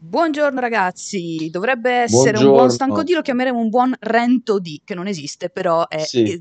[0.00, 3.02] Buongiorno ragazzi, dovrebbe essere un buon stanco Buongiorno.
[3.02, 6.40] di, lo chiameremo un buon rento di, che non esiste, però è, Sì,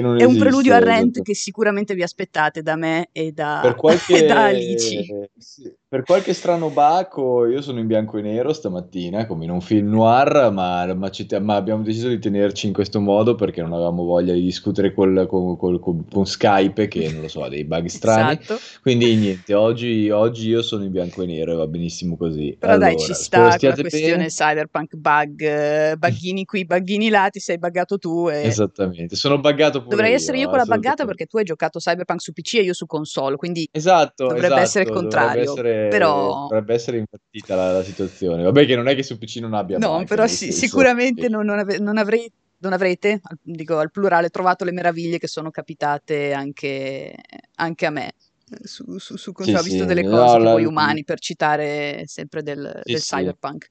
[0.00, 1.22] non è un preludio esiste, al rent esatto.
[1.22, 3.74] che sicuramente vi aspettate da me e da, Per
[4.14, 5.06] e da Alici.
[5.06, 9.50] qualche, sì, per qualche strano baco, io sono in bianco e nero stamattina, come in
[9.50, 13.62] un film noir, ma, ma ci ma abbiamo deciso di tenerci in questo modo perché
[13.62, 17.42] non avevamo voglia di discutere col- col- col- con, con Skype, che non lo so,
[17.42, 18.38] ha dei bug strani.
[18.38, 18.58] Esatto.
[18.82, 22.54] Quindi niente, oggi, oggi io sono in bianco e nero e va benissimo così.
[22.58, 24.28] Però dai, ci Allora, sta la questione bene.
[24.28, 29.80] cyberpunk bug, eh, buggini qui, buggini là, ti sei buggato tu e Esattamente, sono buggato
[29.80, 32.62] pure dovrei essere io io, quella buggata perché tu hai giocato cyberpunk su PC e
[32.62, 36.98] io su console, quindi Esatto, dovrebbe essere il esatto, dovrebbe contrario, essere, però dovrebbe essere
[36.98, 38.42] invertita la, la situazione.
[38.42, 41.44] Vabbè, che non è che su PC non abbia no, però sì, sicuramente che non,
[41.44, 46.32] non ave- non avrei, non avrete, dico al plurale, trovato le meraviglie che sono capitate
[46.32, 47.14] anche,
[47.56, 48.08] anche a me.
[48.50, 51.18] eh, Su, su, su sì, ho visto sì, delle no, cose tipo la- umani, per
[51.20, 53.68] citare sempre del, sì, del cyberpunk.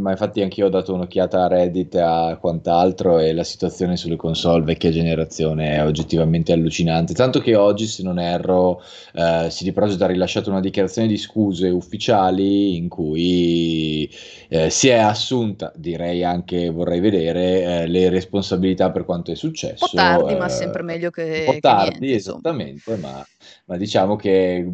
[0.00, 4.16] ma infatti anch'io ho dato un'occhiata a Reddit e a quant'altro e la situazione sulle
[4.16, 7.14] console vecchia generazione è oggettivamente allucinante.
[7.14, 8.82] Tanto che oggi, se non erro,
[9.14, 14.10] eh, CD Projekt ha rilasciato una dichiarazione di scuse ufficiali in cui
[14.48, 19.36] eh, si è assunta, direi anche vorrei vedere, eh, le responsabilità per quanto è
[19.72, 19.94] Un po' successo.
[19.94, 23.26] tardi, ma sempre eh, meglio un po' che, che tardi, niente, esattamente, ma,
[23.66, 24.66] ma diciamo che,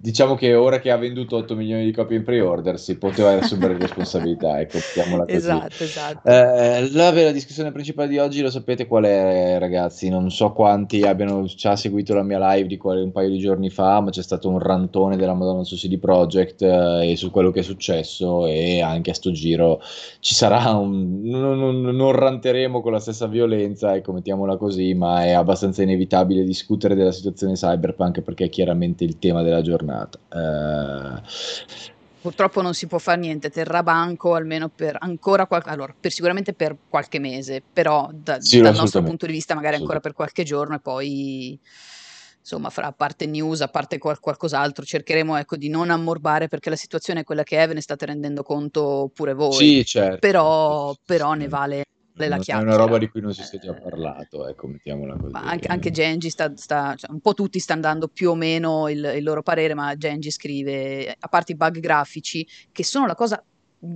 [0.00, 3.76] diciamo che ora che ha venduto 8 milioni di copie in pre-order si poteva assumere
[3.78, 5.36] responsabilità, ecco, mettiamola così.
[5.36, 6.28] Esatto, esatto.
[6.28, 10.08] Eh, la vera discussione principale di oggi lo sapete qual è, ragazzi?
[10.08, 14.00] Non so quanti abbiano già seguito la mia live di un paio di giorni fa,
[14.00, 17.60] ma c'è stato un rantone della Madonna su CD Projekt eh, e su quello che
[17.60, 19.80] è successo e anche a sto giro
[20.20, 21.20] ci sarà un...
[21.22, 26.44] non, non- non ranteremo con la stessa violenza, ecco, mettiamola così, ma è abbastanza inevitabile
[26.44, 30.18] discutere della situazione cyberpunk perché è chiaramente il tema della giornata.
[30.32, 31.94] Eh,
[32.26, 36.54] Purtroppo non si può fare niente, terrà banco almeno per ancora qualche, allora, per sicuramente
[36.54, 40.42] per qualche mese, però da- sì, dal nostro punto di vista magari ancora per qualche
[40.42, 41.60] giorno e poi
[42.40, 46.68] insomma fra a parte news, a parte qual- qualcos'altro, cercheremo ecco di non ammorbare perché
[46.68, 50.18] la situazione è quella che è, ve ne state rendendo conto pure voi, Sì, certo,
[50.18, 51.50] però, certo, però sì, ne sì.
[52.16, 55.16] La Non è una roba di cui non si sia già Eh, parlato, ecco, mettiamola
[55.16, 55.32] così.
[55.32, 58.88] ma anche, anche Genji sta, sta- cioè, un po' tutti stanno dando più o meno
[58.88, 63.14] il, il loro parere, ma Genji scrive, a parte i bug grafici, che sono la
[63.14, 63.42] cosa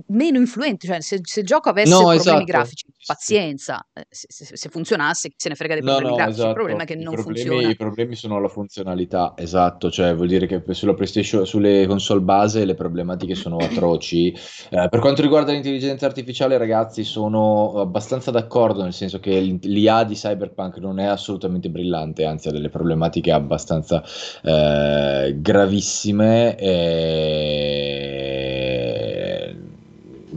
[0.07, 2.43] meno influente, cioè se, se il gioco avesse No, problemi esatto.
[2.43, 6.15] grafici, pazienza, eh, se, se- se funzionasse, chi se ne frega dei No, problemi no,
[6.15, 6.93] grafici, il problema è esatto.
[6.93, 7.69] che I non problemi, funziona.
[7.69, 9.89] i problemi sono la funzionalità, esatto.
[9.89, 14.31] Cioè, vuol dire che sulla PlayStation, sulle console base le problematiche sono atroci.
[14.69, 20.13] Eh, per quanto riguarda l'intelligenza artificiale, ragazzi, sono abbastanza d'accordo, nel senso che l'IA di
[20.15, 24.03] Cyberpunk non è assolutamente brillante, anzi ha delle problematiche abbastanza
[24.43, 26.55] eh, gravissime.
[26.57, 28.40] E...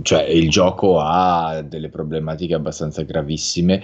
[0.05, 3.83] Cioè, il gioco ha delle problematiche abbastanza gravissime.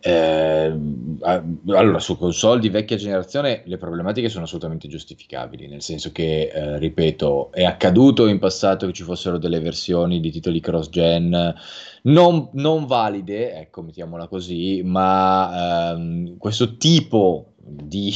[0.00, 0.78] Eh,
[1.20, 6.78] allora, su console di vecchia generazione le problematiche sono assolutamente giustificabili, nel senso che, eh,
[6.78, 11.54] ripeto, è accaduto in passato che ci fossero delle versioni di titoli cross-gen
[12.02, 18.12] non, non valide, ecco, mettiamola così, ma ehm, questo tipo di,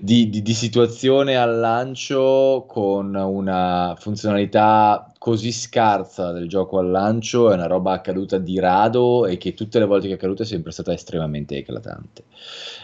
[0.00, 7.50] di- di- di situazione al lancio con una funzionalità così scarsa del gioco al lancio
[7.50, 10.46] è una roba accaduta di rado e che tutte le volte che è accaduta è
[10.46, 12.24] sempre stata estremamente eclatante.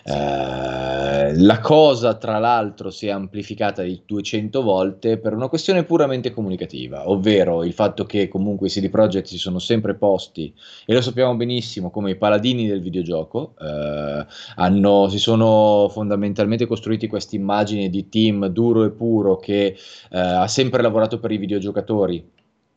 [0.06, 6.31] Eh, la cosa, tra l'altro, si è amplificata di 200 volte per una questione puramente
[6.32, 10.53] comunicativa, ovvero il fatto che comunque i CD Projekt si sono sempre posti,
[10.84, 14.26] e lo sappiamo benissimo, come i paladini del videogioco, eh,
[14.56, 20.47] hanno, si sono fondamentalmente costruiti questa immagine di team duro e puro che eh, ha
[20.48, 22.34] sempre lavorato per i videogiocatori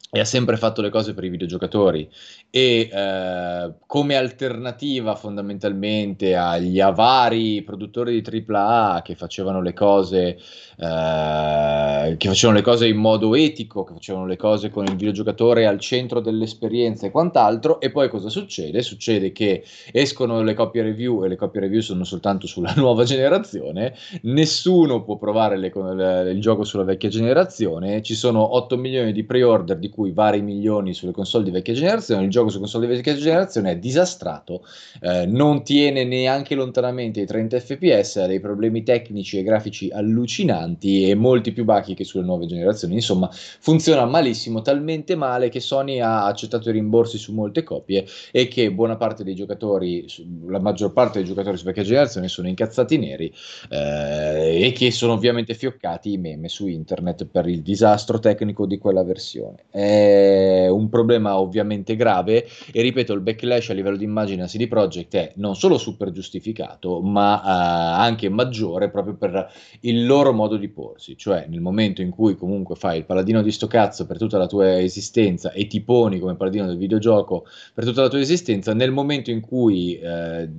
[0.09, 2.09] e ha sempre fatto le cose per i videogiocatori.
[2.50, 10.38] E eh, come alternativa fondamentalmente agli avari produttori di AAA che facevano le cose
[10.79, 15.65] eh, che facevano le cose in modo etico, che facevano le cose con il videogiocatore
[15.65, 18.81] al centro dell'esperienza e quant'altro e poi cosa succede?
[18.81, 23.95] Succede che escono le copie review e le copie review sono soltanto sulla nuova generazione.
[24.24, 29.24] Nessuno può provare le- le- il gioco sulla vecchia generazione, ci sono 8 milioni di
[29.24, 32.94] pre-order di cui vari milioni sulle console di vecchia generazione, il gioco su console di
[32.94, 34.63] vecchia generazione è disastrato,
[35.01, 41.09] eh, non tiene neanche lontanamente i 30 fps, ha dei problemi tecnici e grafici allucinanti
[41.09, 45.99] e molti più bachi che sulle nuove generazioni, insomma funziona malissimo, talmente male che Sony
[45.99, 50.05] ha accettato i rimborsi su molte copie e che buona parte dei giocatori,
[50.45, 53.33] la maggior parte dei giocatori su vecchia generazione sono incazzati neri
[53.71, 58.77] eh, e che sono ovviamente fioccati i meme su internet per il disastro tecnico di
[58.77, 59.63] quella versione.
[59.88, 64.68] È un problema ovviamente grave e ripeto, il backlash a livello di immagine a CD
[64.68, 69.50] Projekt è non solo super giustificato, ma eh, anche maggiore proprio per
[69.81, 73.51] il loro modo di porsi, cioè nel momento in cui comunque fai il paladino di
[73.51, 77.86] sto cazzo per tutta la tua esistenza e ti poni come paladino del videogioco per
[77.86, 80.50] tutta la tua esistenza, nel momento in cui eh,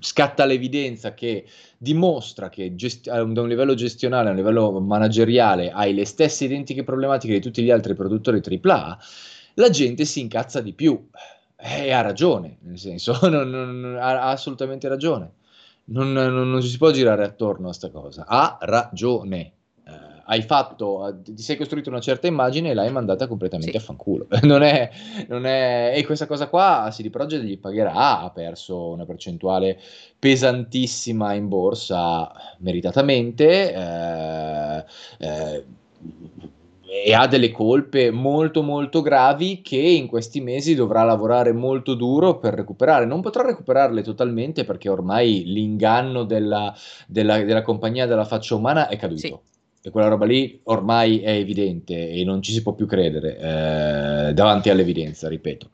[0.00, 1.46] scatta l'evidenza che
[1.78, 6.84] dimostra che gesti- da un livello gestionale, a un livello manageriale, hai le stesse identiche
[6.84, 8.98] problematiche di tutti gli altri produttori AAA,
[9.54, 11.08] la gente si incazza di più.
[11.58, 15.32] E ha ragione, nel senso, non, non, ha, assolutamente ragione.
[15.88, 18.26] Non, non, si può girare attorno a questa cosa.
[18.26, 19.52] Ha ragione
[20.26, 23.84] hai fatto, ti sei costruito una certa immagine e l'hai mandata completamente sì.
[23.84, 24.26] a fanculo.
[24.42, 24.90] non è,
[25.28, 29.78] non è, e questa cosa qua CD Projekt gli pagherà, ha perso una percentuale
[30.18, 33.72] pesantissima in borsa meritatamente.
[33.72, 34.84] Eh,
[35.18, 35.64] eh,
[37.04, 42.38] e ha delle colpe molto molto gravi che in questi mesi dovrà lavorare molto duro
[42.38, 43.04] per recuperare.
[43.04, 46.74] Non potrà recuperarle totalmente perché ormai l'inganno della,
[47.06, 49.20] della, della compagnia della faccia umana è caduto.
[49.20, 49.54] Sì
[49.86, 54.34] e quella roba lì ormai è evidente e non ci si può più credere eh,
[54.34, 55.70] davanti all'evidenza, ripeto.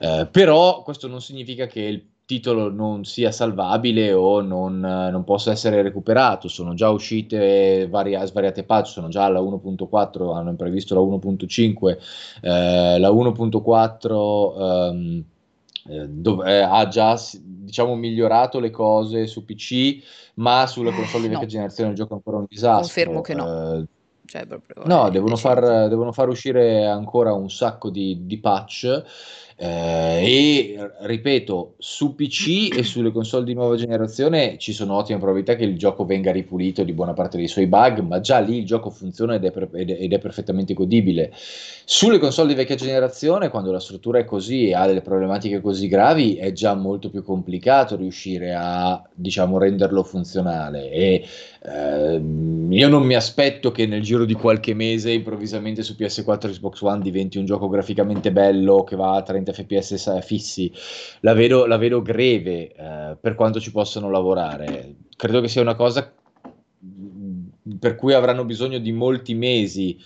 [0.00, 5.50] Eh, però questo non significa che il titolo non sia salvabile o non, non possa
[5.52, 6.46] essere recuperato.
[6.46, 11.98] Sono già uscite varie, svariate patch, sono già alla 1.4, hanno previsto la 1.5,
[12.42, 15.24] eh, la 1.4 ehm,
[15.88, 20.02] eh, dove, eh, ha già diciamo migliorato le cose su PC
[20.34, 21.50] ma sulla eh, console di vecchia no.
[21.50, 22.80] generazione il gioco è ancora un disastro.
[22.80, 23.86] Confermo che no.
[24.26, 29.04] Cioè, proprio, no, devono far, devono far, uscire ancora un sacco di, di patch
[29.56, 35.54] eh, e ripeto, su PC e sulle console di nuova generazione ci sono ottime probabilità
[35.54, 38.66] che il gioco venga ripulito di buona parte dei suoi bug, ma già lì il
[38.66, 41.32] gioco funziona ed è, per, ed, ed è perfettamente godibile.
[41.84, 45.86] Sulle console di vecchia generazione, quando la struttura è così e ha delle problematiche così
[45.86, 50.90] gravi, è già molto più complicato riuscire a diciamo renderlo funzionale.
[50.90, 51.24] E
[51.64, 56.50] ehm, io non mi aspetto che nel giro di qualche mese improvvisamente su PS4 e
[56.50, 60.72] Xbox One diventi un gioco graficamente bello che va a 30 30 fps fissi,
[61.20, 64.94] la vedo, la vedo greve eh, per quanto ci possono lavorare.
[65.16, 66.12] Credo che sia una cosa
[67.78, 69.98] per cui avranno bisogno di molti mesi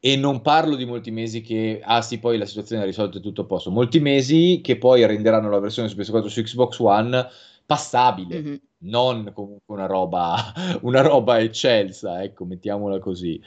[0.00, 3.20] e non parlo di molti mesi che, ah sì, poi la situazione è risolta e
[3.20, 7.28] tutto a posto, molti mesi che poi renderanno la versione su PS4 su Xbox One
[7.66, 8.40] passabile.
[8.40, 10.52] Mm-hmm non comunque una roba,
[10.82, 13.40] una roba eccelsa, ecco, mettiamola così.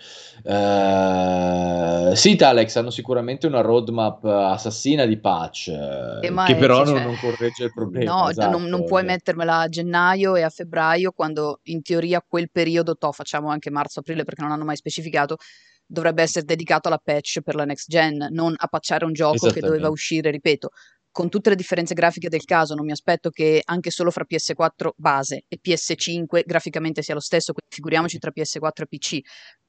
[0.43, 7.03] Uh, sì, Alex, hanno sicuramente una roadmap assassina di patch, eh, che però non, cioè,
[7.03, 8.11] non, corregge il problema.
[8.11, 8.57] No, esatto.
[8.57, 13.11] non, non, puoi mettermela a gennaio e a febbraio, quando in teoria quel periodo, to,
[13.11, 15.37] facciamo anche marzo-aprile perché non hanno mai specificato,
[15.85, 19.59] dovrebbe essere dedicato alla patch per la next gen, non a patchare un gioco che
[19.59, 20.69] doveva uscire, ripeto,
[21.15, 24.89] con tutte le differenze grafiche del caso, non mi aspetto che anche solo fra PS4
[24.97, 29.19] base e PS5 graficamente sia lo stesso, figuriamoci tra PS4 e PC,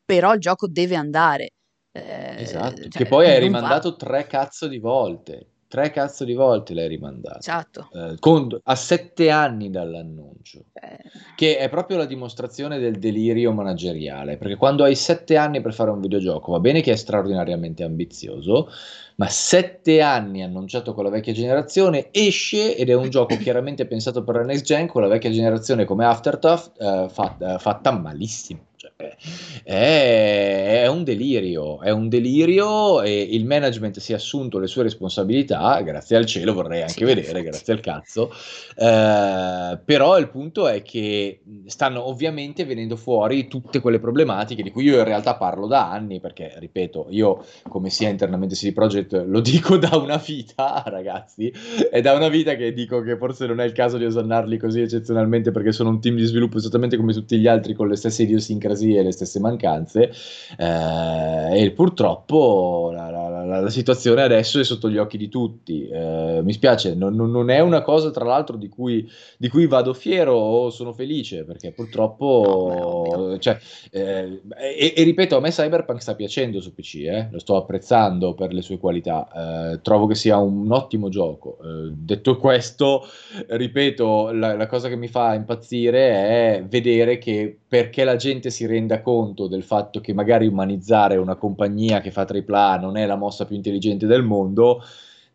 [0.04, 1.50] però il gioco deve andare.
[1.92, 3.96] Eh, esatto, cioè, che poi hai rimandato va.
[3.96, 5.52] tre cazzo di volte.
[5.76, 7.40] Tre cazzo di volte l'hai rimandato.
[7.40, 7.90] Esatto.
[7.92, 10.64] Eh, con, a sette anni dall'annuncio.
[10.72, 10.96] Eh.
[11.36, 14.38] Che è proprio la dimostrazione del delirio manageriale.
[14.38, 18.70] Perché quando hai sette anni per fare un videogioco, va bene che è straordinariamente ambizioso,
[19.16, 24.24] ma sette anni annunciato con la vecchia generazione, esce ed è un gioco chiaramente pensato
[24.24, 28.60] per la next gen, con la vecchia generazione come Afterthought, eh, fatta, fatta malissimo.
[28.98, 34.84] È, è, un delirio, è un delirio e il management si è assunto le sue
[34.84, 38.32] responsabilità, grazie al cielo vorrei anche sì, vedere, grazie al cazzo,
[38.74, 44.84] eh, però il punto è che stanno ovviamente venendo fuori tutte quelle problematiche di cui
[44.84, 49.40] io in realtà parlo da anni, perché ripeto, io come sia internamente CD Projekt lo
[49.40, 51.52] dico da una vita, ragazzi,
[51.90, 54.80] è da una vita che dico che forse non è il caso di osannarli così
[54.80, 58.22] eccezionalmente perché sono un team di sviluppo esattamente come tutti gli altri con le stesse
[58.22, 60.12] idiosincrasie e le stesse mancanze
[60.56, 65.88] eh, e purtroppo la, la, la, la, situazione adesso è sotto gli occhi di tutti.
[65.88, 69.94] Eh, mi spiace, non, non, è una cosa tra l'altro di cui, di cui, vado
[69.94, 73.08] fiero o sono felice perché purtroppo...
[73.16, 73.58] No, cioè,
[73.90, 78.34] eh, e, e, ripeto, a me Cyberpunk sta piacendo su PC, eh, lo sto apprezzando
[78.34, 81.58] per le sue qualità, eh, trovo che sia un ottimo gioco.
[81.62, 83.06] Eh, detto questo,
[83.48, 88.66] ripeto, la, la cosa che mi fa impazzire è vedere che perché la gente si
[88.76, 93.16] renda conto del fatto che magari umanizzare una compagnia che fa AAA non è la
[93.16, 94.82] mossa più intelligente del mondo,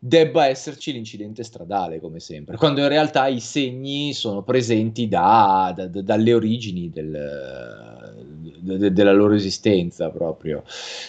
[0.04, 5.86] debba esserci l'incidente stradale, come sempre, quando in realtà i segni sono presenti da, da,
[5.86, 10.64] da, dalle origini del, de, della loro esistenza proprio.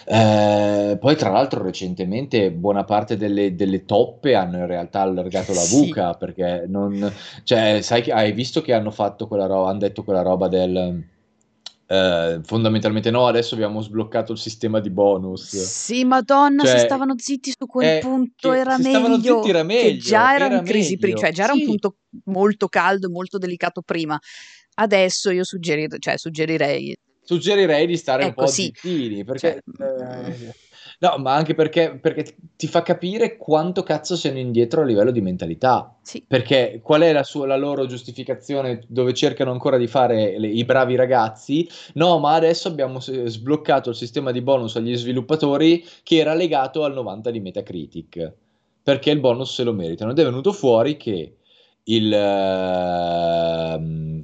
[0.05, 5.65] Eh, poi, tra l'altro, recentemente buona parte delle, delle, toppe hanno in realtà allargato la
[5.71, 6.17] buca sì.
[6.19, 7.11] perché non,
[7.43, 11.03] cioè, sai, hai visto che hanno fatto quella roba, hanno detto quella roba del
[11.87, 15.55] eh, fondamentalmente no, adesso abbiamo sbloccato il sistema di bonus.
[15.55, 19.99] Sì, madonna, cioè, se stavano zitti su quel eh, punto era meglio, zitti era meglio.
[19.99, 23.81] già era, era in crisi prima, cioè già era un punto molto caldo, molto delicato
[23.81, 24.19] prima.
[24.75, 28.63] Adesso io suggerir- cioè, suggerirei Suggerirei di stare ecco, un po' sì.
[28.63, 29.63] zittini, perché...
[29.77, 30.53] Cioè, eh,
[31.03, 35.19] No, ma anche perché, perché, ti fa capire quanto cazzo siano indietro a livello di
[35.19, 35.98] mentalità.
[36.01, 36.24] Sì.
[36.25, 40.63] Perché qual è la, sua, la, loro giustificazione dove cercano ancora di fare le, i
[40.63, 41.67] bravi ragazzi?
[41.95, 46.93] No, ma adesso abbiamo sbloccato il sistema di bonus agli sviluppatori che era legato al
[46.93, 48.33] 90 di Metacritic.
[48.81, 50.12] Perché il bonus se lo meritano.
[50.12, 51.36] Ed è venuto fuori che
[51.85, 53.81] il, uh,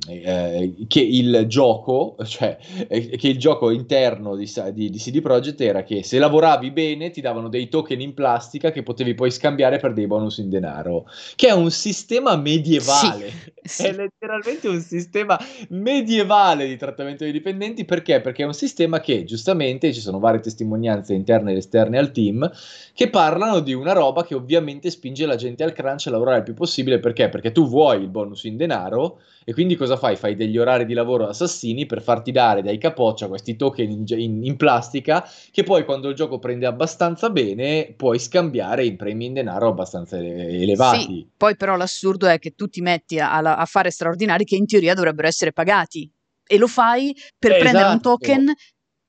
[0.07, 5.59] eh, che il gioco, cioè eh, che il gioco interno di, di, di, CD Projekt
[5.61, 9.77] era che se lavoravi bene ti davano dei token in plastica che potevi poi scambiare
[9.77, 15.37] per dei bonus in denaro, che è un sistema medievale, sì, è letteralmente un sistema
[15.69, 18.21] medievale di trattamento dei dipendenti, perché?
[18.21, 22.49] Perché è un sistema che giustamente ci sono varie testimonianze interne ed esterne al team
[22.93, 26.43] che parlano di una roba che ovviamente spinge la gente al crunch a lavorare il
[26.43, 27.29] più possibile, perché?
[27.29, 30.15] Perché perché tu vuoi il bonus in denaro e quindi cosa fai?
[30.15, 34.45] Fai degli orari di lavoro assassini per farti dare dai capoccia questi token in, in,
[34.45, 39.33] in plastica che poi quando il gioco prende abbastanza bene puoi scambiare in premi in
[39.33, 41.01] denaro abbastanza elevati.
[41.01, 44.65] Sì, poi però l'assurdo è che tu ti metti a, a fare straordinari che in
[44.65, 46.11] teoria dovrebbero essere pagati
[46.47, 47.63] e lo fai per esatto.
[47.63, 48.09] prendere un esatto.
[48.09, 48.53] token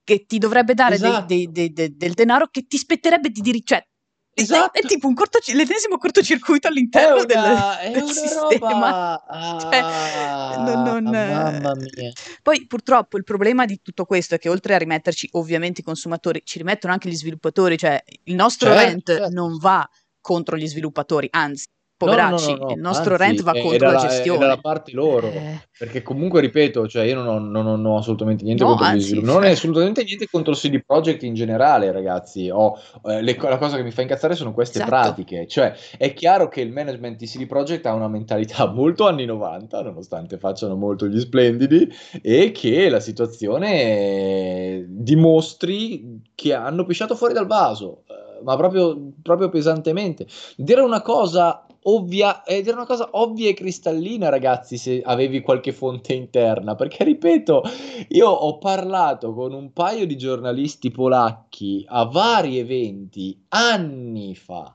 [0.02, 1.26] che ti dovrebbe dare esatto.
[1.26, 3.84] dei, dei, dei, del denaro che ti spetterebbe di dire, cioè
[4.32, 4.78] Esatto.
[4.78, 9.22] È, è, tipo un cortoc- l'ennesimo cortocircuito all'interno è una, del, del sistema.
[9.26, 12.12] Ah, cioè, non, non, mamma mia.
[12.42, 16.42] Poi purtroppo il problema di tutto questo è che oltre a rimetterci ovviamente i consumatori,
[16.44, 19.28] ci rimettono anche gli sviluppatori, cioè il nostro certo, rent certo.
[19.30, 19.88] non va
[20.20, 21.66] contro gli sviluppatori, anzi
[22.00, 24.38] poveracci, no, no, no, il nostro Anzi, rent va contro la, la gestione.
[24.38, 25.60] È dalla parte loro, eh.
[25.78, 28.96] perché comunque, ripeto, cioè io non ho, non ho, non ho assolutamente niente contro anzi,
[28.96, 33.20] gli sviluppatori, non ho assolutamente niente contro il CD Projekt in generale, ragazzi, ho, eh,
[33.20, 34.90] le, la cosa che mi fa incazzare sono queste esatto.
[34.90, 39.26] pratiche, cioè è chiaro che il management di CD Projekt ha una mentalità molto anni
[39.26, 41.86] 90, nonostante facciano molto gli splendidi,
[42.22, 49.50] e che la situazione dimostri che hanno pisciato fuori dal vaso, eh, ma proprio, proprio
[49.50, 50.26] pesantemente.
[50.56, 55.72] Dire una cosa ovvia, ed era una cosa ovvia e cristallina, ragazzi, se avevi qualche
[55.72, 57.62] fonte interna, perché ripeto,
[58.08, 64.74] io ho parlato con un paio di giornalisti polacchi a vari eventi anni fa,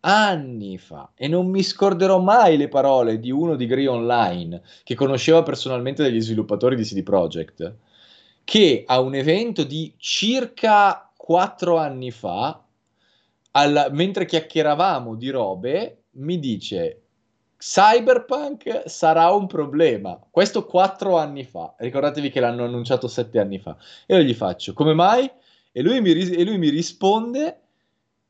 [0.00, 4.94] anni fa, e non mi scorderò mai le parole di uno di Grey Online, che
[4.94, 7.74] conosceva personalmente degli sviluppatori di CD Projekt,
[8.44, 12.62] che a un evento di circa quattro anni fa,
[13.50, 17.02] al, mentre chiacchieravamo di robe, mi dice
[17.58, 20.18] Cyberpunk sarà un problema.
[20.30, 21.74] Questo quattro anni fa.
[21.76, 23.76] Ricordatevi che l'hanno annunciato sette anni fa.
[24.06, 25.28] E io gli faccio, come mai?
[25.72, 27.58] E lui mi, ris- e lui mi risponde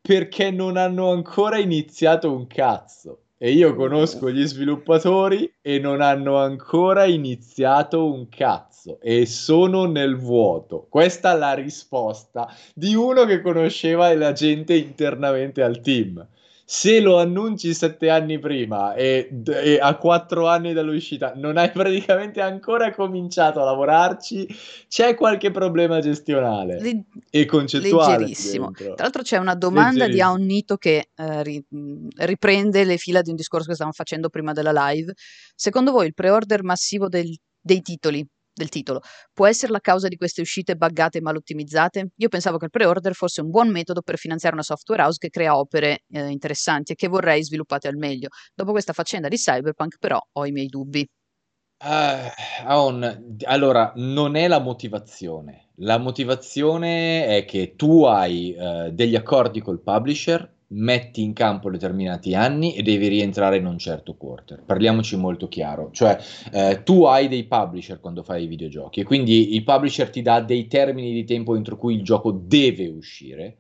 [0.00, 3.25] perché non hanno ancora iniziato un cazzo.
[3.37, 10.16] E io conosco gli sviluppatori e non hanno ancora iniziato un cazzo e sono nel
[10.16, 10.87] vuoto.
[10.88, 16.26] Questa è la risposta di uno che conosceva la gente internamente al team
[16.70, 22.42] se lo annunci sette anni prima e, e, a quattro anni dall'uscita non hai praticamente
[22.42, 24.46] ancora cominciato a lavorarci,
[24.87, 28.18] c'è qualche problema gestionale Le- e concettuale.
[28.18, 28.70] Leggerissimo.
[28.72, 31.64] Tra l'altro c'è una domanda di Aonnito che eh, ri-
[32.16, 35.14] riprende le fila di un discorso che stavamo facendo prima della live.
[35.54, 38.22] Secondo voi il pre-order massivo del, dei titoli
[38.59, 39.00] del titolo.
[39.33, 42.11] Può essere la causa di queste uscite buggate e mal ottimizzate?
[42.17, 45.31] Io pensavo che il pre-order fosse un buon metodo per finanziare una software house che
[45.31, 48.29] crea opere eh, interessanti e che vorrei sviluppate al meglio.
[48.55, 51.09] Dopo questa faccenda di Cyberpunk però ho i miei dubbi.
[51.81, 55.69] Uh, Aon, allora, non è la motivazione.
[55.77, 62.34] La motivazione è che tu hai uh, degli accordi col publisher, metti in campo determinati
[62.34, 64.62] anni e devi rientrare in un certo quarter.
[64.64, 66.18] Parliamoci molto chiaro, cioè
[66.52, 70.40] uh, tu hai dei publisher quando fai i videogiochi e quindi il publisher ti dà
[70.40, 73.58] dei termini di tempo entro cui il gioco deve uscire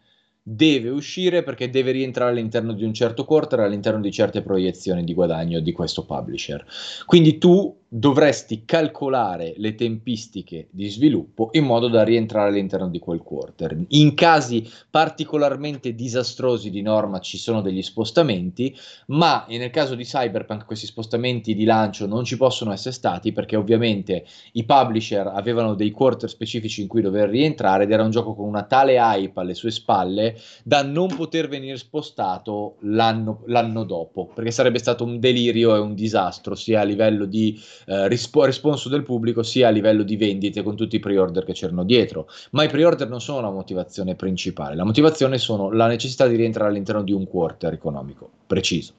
[0.50, 5.12] deve uscire perché deve rientrare all'interno di un certo quarter, all'interno di certe proiezioni di
[5.12, 6.64] guadagno di questo publisher.
[7.04, 13.20] Quindi tu dovresti calcolare le tempistiche di sviluppo in modo da rientrare all'interno di quel
[13.20, 13.76] quarter.
[13.88, 18.76] In casi particolarmente disastrosi di norma ci sono degli spostamenti,
[19.06, 23.56] ma nel caso di Cyberpunk questi spostamenti di lancio non ci possono essere stati perché
[23.56, 28.34] ovviamente i publisher avevano dei quarter specifici in cui dover rientrare ed era un gioco
[28.34, 34.26] con una tale hype alle sue spalle da non poter venire spostato l'anno, l'anno dopo,
[34.34, 38.88] perché sarebbe stato un delirio e un disastro sia a livello di eh, rispo- responso
[38.88, 42.28] del pubblico sia a livello di vendite con tutti i pre-order che c'erano dietro.
[42.50, 46.70] Ma i pre-order non sono la motivazione principale, la motivazione sono la necessità di rientrare
[46.70, 48.94] all'interno di un quarter economico preciso.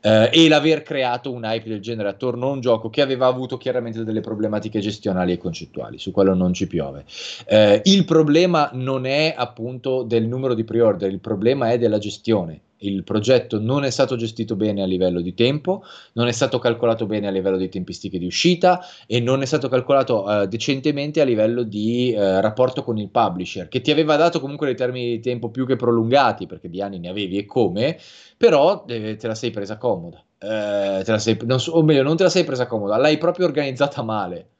[0.00, 3.56] Uh, e l'aver creato un hype del genere attorno a un gioco che aveva avuto
[3.56, 7.04] chiaramente delle problematiche gestionali e concettuali, su quello non ci piove.
[7.48, 12.60] Uh, il problema non è appunto del numero di pre-order, il problema è della gestione
[12.78, 15.82] il progetto non è stato gestito bene a livello di tempo,
[16.12, 19.68] non è stato calcolato bene a livello di tempistiche di uscita e non è stato
[19.68, 24.40] calcolato uh, decentemente a livello di uh, rapporto con il publisher, che ti aveva dato
[24.40, 27.98] comunque dei termini di tempo più che prolungati, perché di anni ne avevi e come,
[28.36, 30.22] però eh, te la sei presa comoda.
[30.38, 33.46] Eh, te la sei, non, o meglio, non te la sei presa comoda, l'hai proprio
[33.46, 34.50] organizzata male.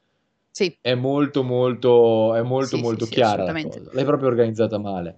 [0.51, 0.75] Sì.
[0.81, 5.17] È molto, molto, è molto, sì, molto sì, chiara L'hai proprio organizzata male.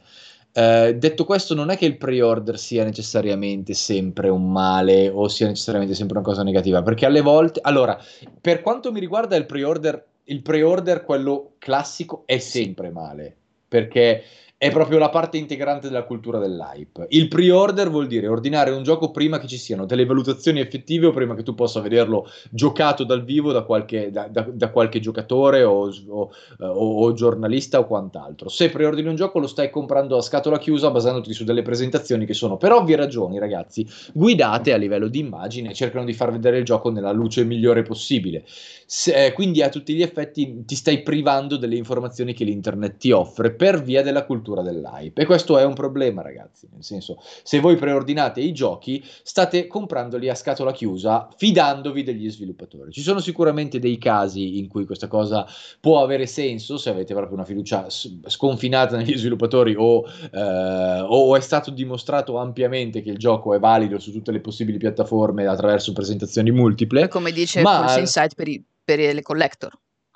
[0.53, 5.47] Eh, detto questo, non è che il pre-order sia necessariamente sempre un male o sia
[5.47, 7.97] necessariamente sempre una cosa negativa, perché alle volte, allora,
[8.39, 13.35] per quanto mi riguarda il pre-order, il pre-order, quello classico, è sempre male,
[13.67, 14.23] perché
[14.61, 17.07] è proprio la parte integrante della cultura dell'hype.
[17.09, 21.11] Il pre-order vuol dire ordinare un gioco prima che ci siano delle valutazioni effettive o
[21.11, 25.63] prima che tu possa vederlo giocato dal vivo da qualche, da, da, da qualche giocatore
[25.63, 28.49] o, o, o, o, giornalista o quant'altro.
[28.49, 32.35] Se preordini un gioco lo stai comprando a scatola chiusa basandoti su delle presentazioni che
[32.35, 36.59] sono per ovvie ragioni, ragazzi, guidate a livello di immagine e cercano di far vedere
[36.59, 38.43] il gioco nella luce migliore possibile.
[38.93, 43.11] Se, eh, quindi a tutti gli effetti ti stai privando delle informazioni che l'internet ti
[43.13, 45.21] offre per via della cultura dell'hype.
[45.21, 46.67] E questo è un problema, ragazzi.
[46.73, 52.91] Nel senso, se voi preordinate i giochi, state comprandoli a scatola chiusa, fidandovi degli sviluppatori.
[52.91, 55.47] Ci sono sicuramente dei casi in cui questa cosa
[55.79, 61.39] può avere senso, se avete proprio una fiducia sconfinata negli sviluppatori o, eh, o è
[61.39, 66.51] stato dimostrato ampiamente che il gioco è valido su tutte le possibili piattaforme attraverso presentazioni
[66.51, 67.07] multiple.
[67.07, 67.79] Come dice ma...
[67.79, 68.61] Pulse Insight per, i,
[68.95, 69.71] per le collector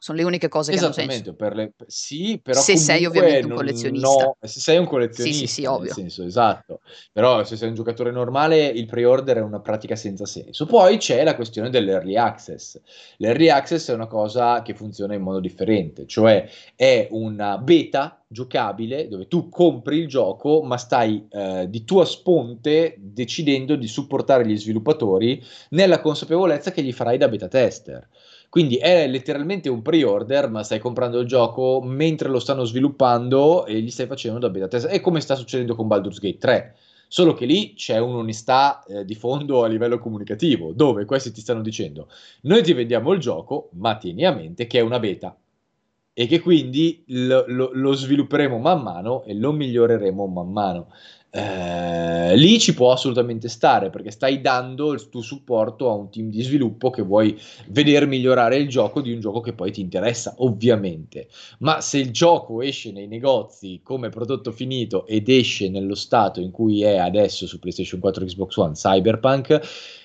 [0.06, 1.34] sono le uniche cose che hanno senso.
[1.34, 4.08] Per le, sì, però se sei ovviamente un collezionista.
[4.08, 5.94] No, se sei un collezionista, sì, sì, sì, ovvio.
[5.94, 6.82] Senso, esatto.
[7.12, 10.68] Però se sei un giocatore normale, il pre-order è una pratica senza senso.
[10.68, 12.80] Poi c'è la questione dell'early access.
[13.18, 19.08] L'early access è una cosa che funziona in modo differente, cioè è una beta giocabile
[19.08, 24.58] dove tu compri il gioco ma stai eh, di tua sponte decidendo di supportare gli
[24.58, 28.08] sviluppatori nella consapevolezza che gli farai da beta tester.
[28.50, 33.82] Quindi è letteralmente un pre-order, ma stai comprando il gioco mentre lo stanno sviluppando e
[33.82, 34.88] gli stai facendo da beta test.
[34.88, 36.76] È come sta succedendo con Baldur's Gate 3.
[37.08, 41.62] Solo che lì c'è un'onestà eh, di fondo a livello comunicativo, dove questi ti stanno
[41.62, 42.10] dicendo:
[42.42, 45.38] Noi ti vendiamo il gioco, ma tieni a mente che è una beta
[46.18, 50.88] e che quindi lo, lo, lo svilupperemo man mano e lo miglioreremo man mano.
[51.38, 56.30] Eh, lì ci può assolutamente stare perché stai dando il tuo supporto a un team
[56.30, 60.36] di sviluppo che vuoi vedere migliorare il gioco di un gioco che poi ti interessa,
[60.38, 61.28] ovviamente.
[61.60, 66.52] Ma se il gioco esce nei negozi come prodotto finito ed esce nello stato in
[66.52, 69.60] cui è adesso su PlayStation 4 e Xbox One Cyberpunk,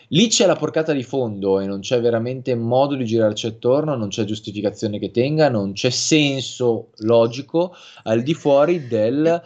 [0.08, 4.08] lì c'è la porcata di fondo e non c'è veramente modo di girarci attorno, non
[4.08, 9.40] c'è giustificazione che tenga, non c'è senso logico al di fuori del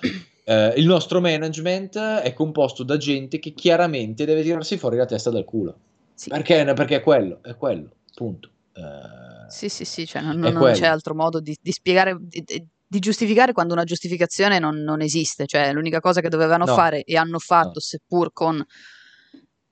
[0.44, 5.30] eh, il nostro management è composto da gente che chiaramente deve tirarsi fuori la testa
[5.30, 5.76] dal culo.
[6.14, 6.28] Sì.
[6.28, 6.64] Perché?
[6.74, 8.50] Perché è quello, è quello, punto.
[8.74, 12.98] Eh, sì, sì, sì, cioè non, non c'è altro modo di, di spiegare, di, di,
[12.98, 15.46] giustificare quando una giustificazione non, non, esiste.
[15.46, 16.74] Cioè, l'unica cosa che dovevano no.
[16.74, 17.80] fare e hanno fatto, no.
[17.80, 18.64] seppur con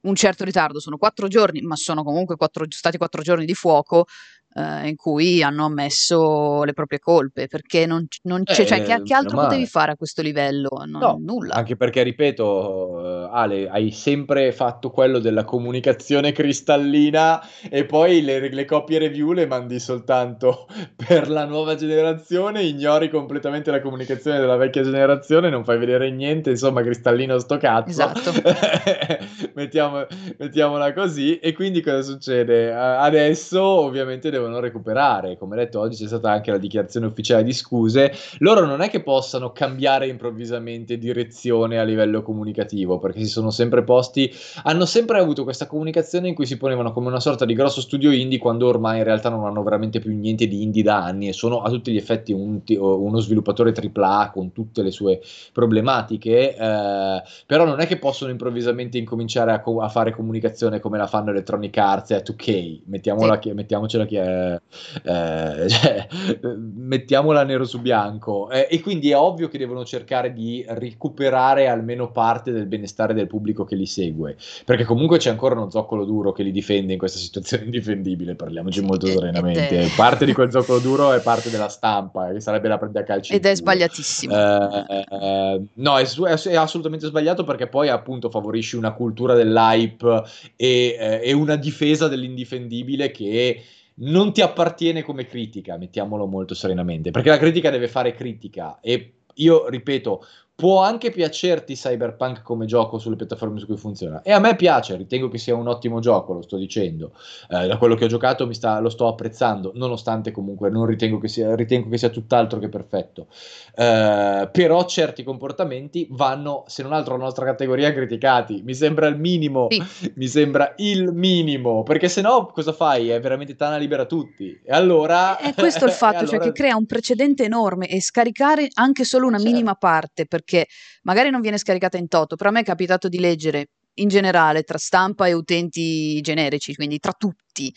[0.03, 4.07] un certo ritardo, sono quattro giorni, ma sono comunque quattro, stati quattro giorni di fuoco,
[4.55, 9.03] eh, in cui hanno ammesso le proprie colpe, perché non, non c'è, cioè, che, Eh,
[9.03, 10.69] che altro potevi fare a questo livello?
[10.87, 11.55] Non- No, nulla.
[11.55, 18.49] anche perché, ripeto, eh, Ale, hai sempre fatto quello della comunicazione cristallina e poi le,
[18.51, 24.57] le copie review le mandi soltanto per la nuova generazione, ignori completamente la comunicazione della
[24.57, 27.89] vecchia generazione, non fai vedere niente, insomma, cristallino sto cazzo.
[27.91, 28.31] Esatto.
[29.55, 30.07] Mettiamo-
[30.39, 31.39] mettiamola così.
[31.39, 32.69] E quindi cosa succede?
[32.69, 35.37] Eh, Adesso ovviamente devono recuperare.
[35.39, 38.13] Come detto, oggi c'è stata anche la dichiarazione ufficiale di scuse.
[38.39, 43.83] Loro non è che possano cambiare improvvisamente direzione a livello comunicativo, perché si sono sempre
[43.85, 44.31] posti,
[44.65, 48.11] hanno sempre avuto questa comunicazione in cui si ponevano come una sorta di grosso studio
[48.11, 51.33] indie, quando ormai in realtà non hanno veramente più niente di indie da anni e
[51.33, 55.21] sono a tutti gli effetti un uno sviluppatore AAA con tutte le sue
[55.53, 60.99] problematiche, eh, però non è che possono improvvisamente incominciare a, co- a fare comunicazione come
[60.99, 63.53] la fanno Electronic Arts e 2K, mettiamola, Sì.
[63.53, 64.61] mettiamocela chi è,
[65.05, 66.39] eh, cioè, eh,
[66.75, 72.11] mettiamola nero su bianco, Eh, e quindi è ovvio che devono cercare di recuperare almeno
[72.11, 76.33] parte del benestare del pubblico che li segue, perché comunque c'è ancora uno zoccolo duro
[76.33, 81.13] che li difende in questa situazione indifendibile, parliamoci molto serenamente, parte di quel zoccolo duro
[81.13, 84.35] è parte della stampa, che sarebbe la prende a calci Ed è sbagliatissimo.
[84.35, 90.23] Eh, eh, no, è, è- assolutamente sbagliato perché poi appunto favorisci una cultura dell'hype
[90.57, 93.63] e, eh, e una difesa dell'indifendibile che
[94.03, 98.81] non ti appartiene come critica, mettiamolo molto serenamente, perché la critica deve fare critica.
[98.81, 104.31] E io ripeto, può anche piacerti Cyberpunk come gioco sulle piattaforme su cui funziona e
[104.33, 107.13] a me piace, ritengo che sia un ottimo gioco, lo sto dicendo.
[107.49, 111.19] Eh, da quello che ho giocato mi sta- lo sto apprezzando, nonostante comunque non ritengo
[111.19, 113.27] che sia, ritengo che sia tutt'altro che perfetto.
[113.75, 118.63] Eh, però certi comportamenti vanno, se non altro, alla nostra categoria criticati.
[118.65, 120.13] Mi sembra il minimo, Sì.
[120.15, 123.09] mi sembra il minimo, perché se no cosa fai?
[123.09, 124.61] È veramente tana libera a tutti.
[124.65, 125.39] E allora...
[125.39, 129.27] È questo il fatto, cioè allora- che crea un precedente enorme e scaricare anche solo
[129.27, 129.51] una Certo.
[129.53, 130.67] minima parte, perché
[131.03, 134.63] magari non viene scaricata in toto, però a me è capitato di leggere in generale
[134.63, 137.73] tra stampa e utenti generici, quindi tra tutti,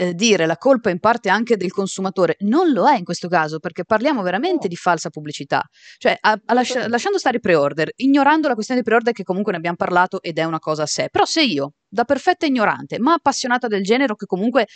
[0.00, 2.36] eh, dire la colpa in parte anche del consumatore.
[2.40, 4.68] Non lo è in questo caso, perché parliamo veramente No.
[4.68, 5.62] di falsa pubblicità.
[5.96, 9.50] Cioè, a- a lascia- lasciando stare i pre-order, ignorando la questione dei pre-order che comunque
[9.52, 12.98] ne abbiamo parlato ed è una cosa a sé, però se io, da perfetta ignorante,
[13.00, 14.66] ma appassionata del genere che comunque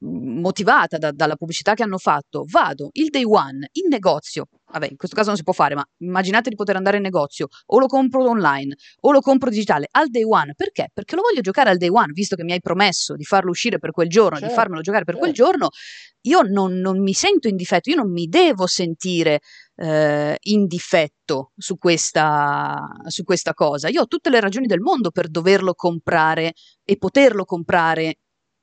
[0.00, 4.96] motivata da- dalla pubblicità che hanno fatto, vado il day one in negozio, vabbè, in
[4.96, 7.86] questo caso non si può fare, ma immaginate di poter andare in negozio, o lo
[7.86, 10.88] compro online, o lo compro digitale, al day one, perché?
[10.92, 13.78] Perché lo voglio giocare al day one, visto che mi hai promesso di farlo uscire
[13.78, 15.50] per quel giorno, di Certo, farmelo giocare per quel certo.
[15.50, 15.68] giorno,
[16.22, 19.40] io non, non mi sento in difetto, io non mi devo sentire
[19.76, 23.88] eh, in difetto su questa, su questa cosa.
[23.88, 26.52] Io ho tutte le ragioni del mondo per doverlo comprare
[26.84, 28.16] e poterlo comprare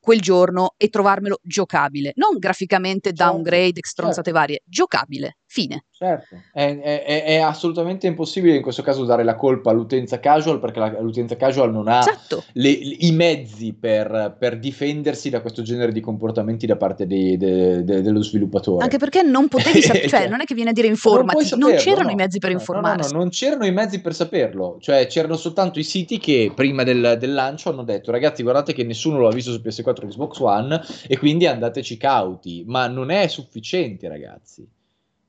[0.06, 4.40] quel giorno e trovarmelo giocabile, non graficamente Certo, downgrade, stronzate certo.
[4.40, 5.86] varie, giocabile, fine.
[5.98, 10.80] Certo, è, è- è- assolutamente impossibile in questo caso dare la colpa all'utenza casual perché
[10.80, 12.44] la- l'utenza casual non ha Esatto.
[12.54, 17.84] le- i mezzi per, per difendersi da questo genere di comportamenti da parte dei- de-
[17.86, 18.84] de- dello sviluppatore.
[18.84, 21.46] Anche perché non potevi sapere, cioè non è che viene a dire non informati, non,
[21.70, 22.12] saperlo, c'erano no.
[22.12, 23.14] i mezzi per no, informarsi.
[23.14, 27.16] no, non c'erano i mezzi per saperlo, cioè c'erano soltanto i siti che prima del,
[27.18, 30.40] del lancio hanno detto ragazzi guardate che nessuno lo ha visto su PS4 e Xbox
[30.40, 34.68] One e quindi andateci cauti, ma non è sufficiente ragazzi,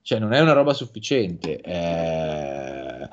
[0.07, 1.61] cioè non è una roba sufficiente.
[1.61, 3.09] Eh,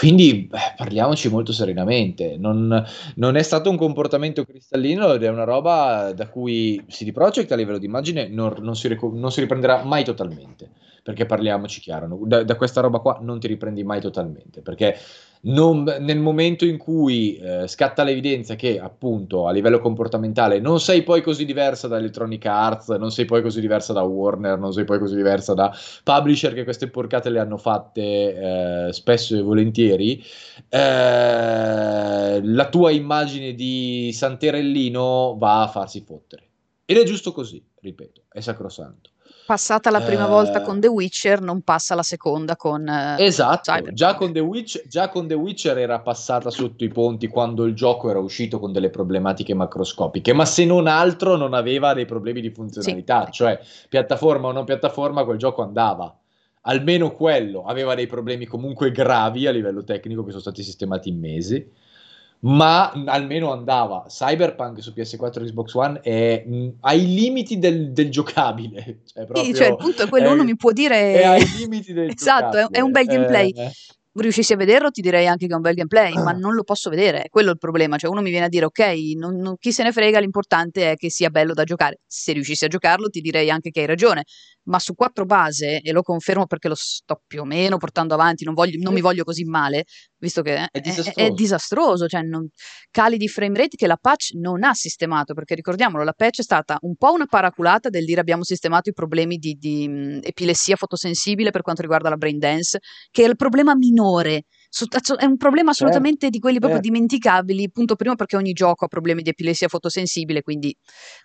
[0.00, 2.84] Quindi beh, parliamoci molto serenamente, non,
[3.14, 7.54] non è stato un comportamento cristallino ed è una roba da cui CD Projekt a
[7.54, 10.70] livello di immagine non, non si, non si riprenderà mai totalmente,
[11.04, 14.98] perché parliamoci chiaro, da, da questa roba qua non ti riprendi mai totalmente, perché
[15.44, 21.02] non- nel momento in cui eh, scatta l'evidenza che appunto a livello comportamentale non sei
[21.02, 24.84] poi così diversa da Electronic Arts, non sei poi così diversa da Warner, non sei
[24.84, 25.74] poi così diversa da
[26.04, 30.22] publisher che queste porcate le hanno fatte eh, spesso e volentieri,
[30.68, 36.48] eh, la tua immagine di Santerellino va a farsi fottere.
[36.84, 39.11] Ed è giusto così, ripeto, è sacrosanto.
[39.52, 43.92] Passata la prima Eh, volta con The Witcher, non passa la seconda con eh, Esatto,
[43.92, 47.74] già con, The Witch- già con The Witcher era passata sotto i ponti quando il
[47.74, 52.40] gioco era uscito con delle problematiche macroscopiche, ma se non altro non aveva dei problemi
[52.40, 53.32] di funzionalità, Sì.
[53.32, 53.60] cioè
[53.90, 56.16] piattaforma o non piattaforma quel gioco andava.
[56.62, 61.18] Almeno quello aveva dei problemi comunque gravi a livello tecnico che sono stati sistemati in
[61.18, 61.70] mesi,
[62.44, 64.04] ma almeno andava.
[64.08, 69.00] Cyberpunk su PS4 e Xbox One è mh, ai limiti del, del giocabile.
[69.12, 71.12] Cioè, Sì, proprio- cioè il punto è quello, uno è- mi può dire...
[71.12, 73.50] è ai limiti del Esatto, è, è un bel gameplay.
[73.50, 73.70] Eh,
[74.14, 76.90] riuscissi a vederlo ti direi anche che è un bel gameplay, ma non lo posso
[76.90, 78.80] vedere, è quello il problema, cioè uno mi viene a dire ok,
[79.16, 82.66] non, non, chi se ne frega, l'importante è che sia bello da giocare, se riuscissi
[82.66, 84.24] a giocarlo ti direi anche che hai ragione,
[84.64, 88.44] ma su quattro base, e lo confermo perché lo sto più o meno portando avanti,
[88.44, 89.84] non, voglio, non mi voglio così male,
[90.18, 92.48] visto che è, disastroso, è, è disastroso cioè non,
[92.90, 96.42] cali di frame rate che la patch non ha sistemato, perché ricordiamolo, la patch è
[96.42, 100.76] stata un po' una paraculata del dire abbiamo sistemato i problemi di, di um, epilessia
[100.76, 102.78] fotosensibile per quanto riguarda la brain dance,
[103.10, 104.44] che è il problema minore
[105.18, 106.92] è un problema certo, assolutamente di quelli proprio certo.
[106.92, 110.74] dimenticabili, punto primo perché ogni gioco ha problemi di epilessia fotosensibile, quindi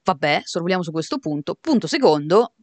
[0.04, 1.56] vabbè, sorvoliamo su questo punto.
[1.60, 2.56] Punto secondo,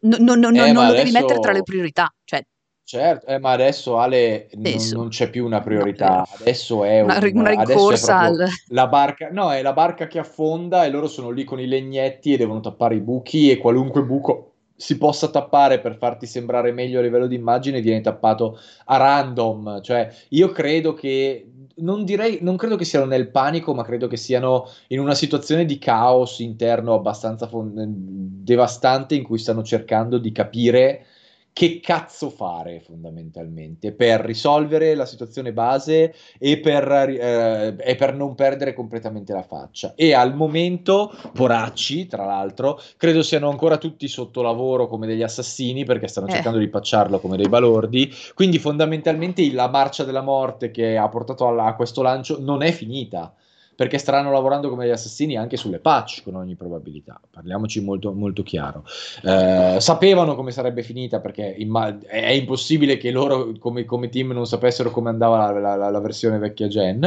[0.00, 2.44] no, no, no, eh, non lo devi mettere tra le priorità, cioè
[2.86, 7.48] Certo, eh, ma adesso Ale non, non, c'è più una priorità, adesso è una, una
[7.48, 8.46] rincorsa al...
[8.68, 12.34] la barca, no, è la barca che affonda e loro sono lì con i legnetti
[12.34, 16.98] e devono tappare i buchi e qualunque buco si possa tappare per farti sembrare meglio
[16.98, 22.56] a livello di immagine viene tappato a random, cioè io credo che non direi, non
[22.56, 26.94] credo che siano nel panico, ma credo che siano in una situazione di caos interno
[26.94, 31.06] abbastanza fon- devastante in cui stanno cercando di capire
[31.54, 38.34] che cazzo fare fondamentalmente per risolvere la situazione base e per, eh, e per, non
[38.34, 39.92] perdere completamente la faccia.
[39.94, 45.84] E al momento, poracci, tra l'altro, credo siano ancora tutti sotto lavoro come degli assassini
[45.84, 46.32] perché stanno eh.
[46.32, 48.12] cercando di pacciarlo come dei balordi.
[48.34, 52.72] Quindi fondamentalmente la marcia della morte che ha portato a, a questo lancio non è
[52.72, 53.32] finita
[53.74, 58.42] perché staranno lavorando come gli assassini anche sulle patch con ogni probabilità, parliamoci molto, molto
[58.42, 58.84] chiaro.
[59.22, 64.46] Eh, sapevano come sarebbe finita perché imma- è impossibile che loro come, come, team non
[64.46, 67.04] sapessero come andava la, la, la versione vecchia gen,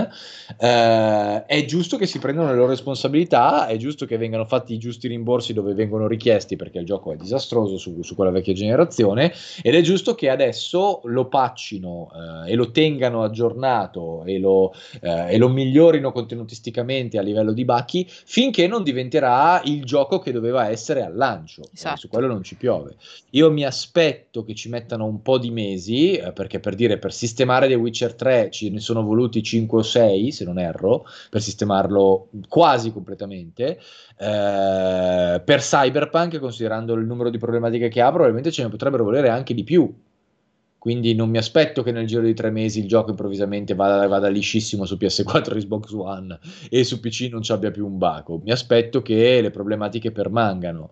[0.60, 4.78] eh, è giusto che si prendano le loro responsabilità, è giusto che vengano fatti i
[4.78, 9.34] giusti rimborsi dove vengono richiesti perché il gioco è disastroso su, su quella vecchia generazione
[9.62, 12.10] ed è giusto che adesso lo paccino
[12.46, 17.54] eh, e lo tengano aggiornato e lo, eh, e lo migliorino contenuti artisticamente a livello
[17.54, 21.62] di Bacchi finché non diventerà il gioco che doveva essere al lancio.
[21.62, 21.98] Eh, esatto.
[21.98, 22.96] Su quello non ci piove.
[23.32, 27.14] Io mi aspetto che ci mettano un po' di mesi, eh, perché per dire per
[27.14, 31.42] sistemare The Witcher 3 ci ne sono voluti 5 o 6, se non erro, per
[31.42, 33.80] sistemarlo quasi completamente.
[34.18, 39.30] Eh, per Cyberpunk, considerando il numero di problematiche che ha, probabilmente ce ne potrebbero volere
[39.30, 39.94] anche di più
[40.88, 44.30] quindi non mi aspetto che nel giro di tre mesi il gioco improvvisamente vada, vada
[44.30, 48.40] liscissimo su PS4 e Xbox One e su PC non ci abbia più un baco.
[48.42, 50.92] Mi aspetto che le problematiche permangano.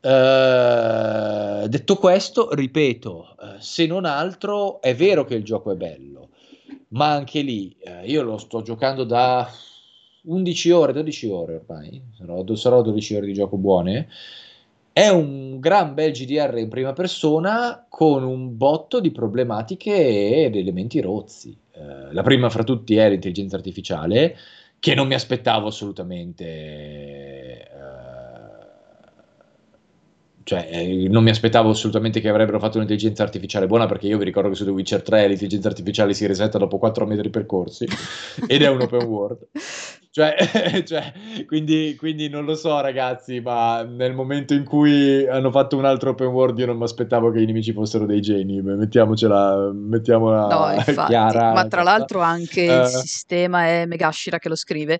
[0.00, 6.30] Uh, detto questo, ripeto, uh, se non altro è vero che il gioco è bello,
[6.92, 9.46] ma anche lì uh, io lo sto giocando da
[10.22, 14.08] 11 ore, 12 ore ormai, sarò, sarò 12 ore di gioco buone
[14.98, 21.00] è un gran bel GDR in prima persona con un botto di problematiche ed elementi
[21.00, 21.56] rozzi.
[21.70, 24.36] Eh, la prima fra tutti è l'intelligenza artificiale,
[24.80, 26.44] che non mi aspettavo assolutamente.
[26.44, 27.68] Eh,
[30.48, 34.24] cioè, eh, non mi aspettavo assolutamente che avrebbero fatto un'intelligenza artificiale buona, perché io vi
[34.24, 37.86] ricordo che su The Witcher 3 l'intelligenza artificiale si resetta dopo 4 metri percorsi
[38.48, 39.46] ed è un open world.
[40.10, 40.34] Cioè,
[40.88, 41.12] cioè
[41.44, 46.12] quindi, quindi, non lo so, ragazzi, ma nel momento in cui hanno fatto un altro
[46.12, 48.62] open world, io non mi aspettavo che i nemici fossero dei geni.
[48.62, 51.52] Mettiamocela, mettiamola no, infatti, chiara.
[51.52, 52.86] Ma tra l'altro, anche uh, il eh.
[52.86, 54.98] sistema è Megashira che lo scrive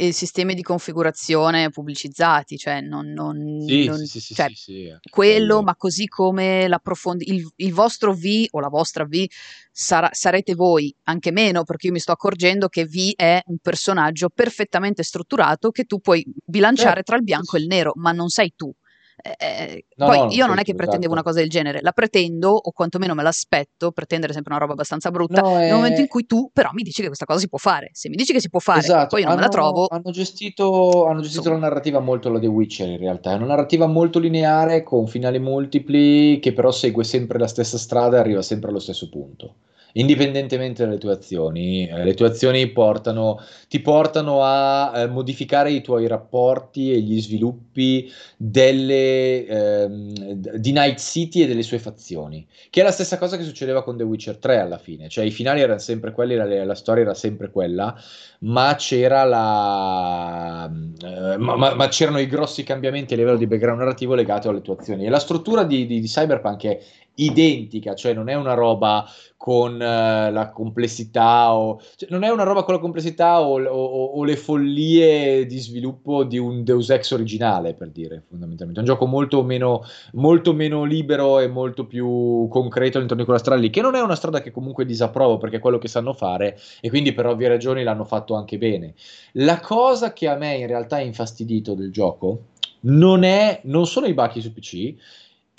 [0.00, 4.98] e sistemi di configurazione pubblicizzati, cioè non, non, sì, non sì, sì, cioè, eh.
[5.10, 9.24] quello, ma così come il, il, vostro V o la vostra V
[9.72, 14.28] sarà, sarete voi, anche meno, perché io mi sto accorgendo che V è un personaggio
[14.28, 18.52] perfettamente strutturato che tu puoi bilanciare tra il bianco e il nero, ma non sei
[18.54, 18.72] tu.
[19.20, 21.12] Eh, eh, no, poi no, io non è che pretendevo esatto.
[21.12, 25.10] una cosa del genere, la pretendo, o quantomeno me l'aspetto, pretendere sempre una roba abbastanza
[25.10, 27.58] brutta, no, nel momento in cui tu però mi dici che questa cosa si può
[27.58, 27.90] fare.
[27.92, 29.08] Se mi dici che si può fare, esatto.
[29.08, 29.86] poi io non hanno, me la trovo.
[29.88, 33.86] Hanno gestito, hanno gestito la narrativa molto la The Witcher in realtà, è una narrativa
[33.86, 38.70] molto lineare con finali multipli che però segue sempre la stessa strada e arriva sempre
[38.70, 39.54] allo stesso punto
[39.92, 41.88] indipendentemente dalle tue azioni.
[41.88, 47.20] Eh, le tue azioni portano, ti portano a eh, modificare i tuoi rapporti e gli
[47.20, 53.36] sviluppi delle, ehm, di Night City e delle sue fazioni, che è la stessa cosa
[53.36, 56.64] che succedeva con The Witcher 3 alla fine, cioè i finali erano sempre quelli, la,
[56.64, 57.94] la storia era sempre quella,
[58.40, 60.70] ma c'era la
[61.02, 64.60] eh, ma, ma, ma, c'erano i grossi cambiamenti a livello di background narrativo legato alle
[64.60, 66.78] tue azioni e la struttura di, di, di Cyberpunk è
[67.18, 72.42] identica, cioè non è una roba con uh, la complessità o cioè, non è una
[72.42, 77.12] roba con la complessità o, o, o, le follie di sviluppo di un Deus Ex
[77.12, 78.80] originale, per dire, fondamentalmente.
[78.80, 83.38] È un gioco molto meno, molto meno libero e molto più concreto all'interno di quella
[83.38, 86.12] strada lì, che non è una strada che comunque disapprovo perché è quello che sanno
[86.12, 88.94] fare e quindi per ovvie ragioni l'hanno fatto anche bene.
[89.32, 92.42] La cosa che a me in realtà è infastidito del gioco
[92.80, 94.94] non, è, non sono i bacchi su PC,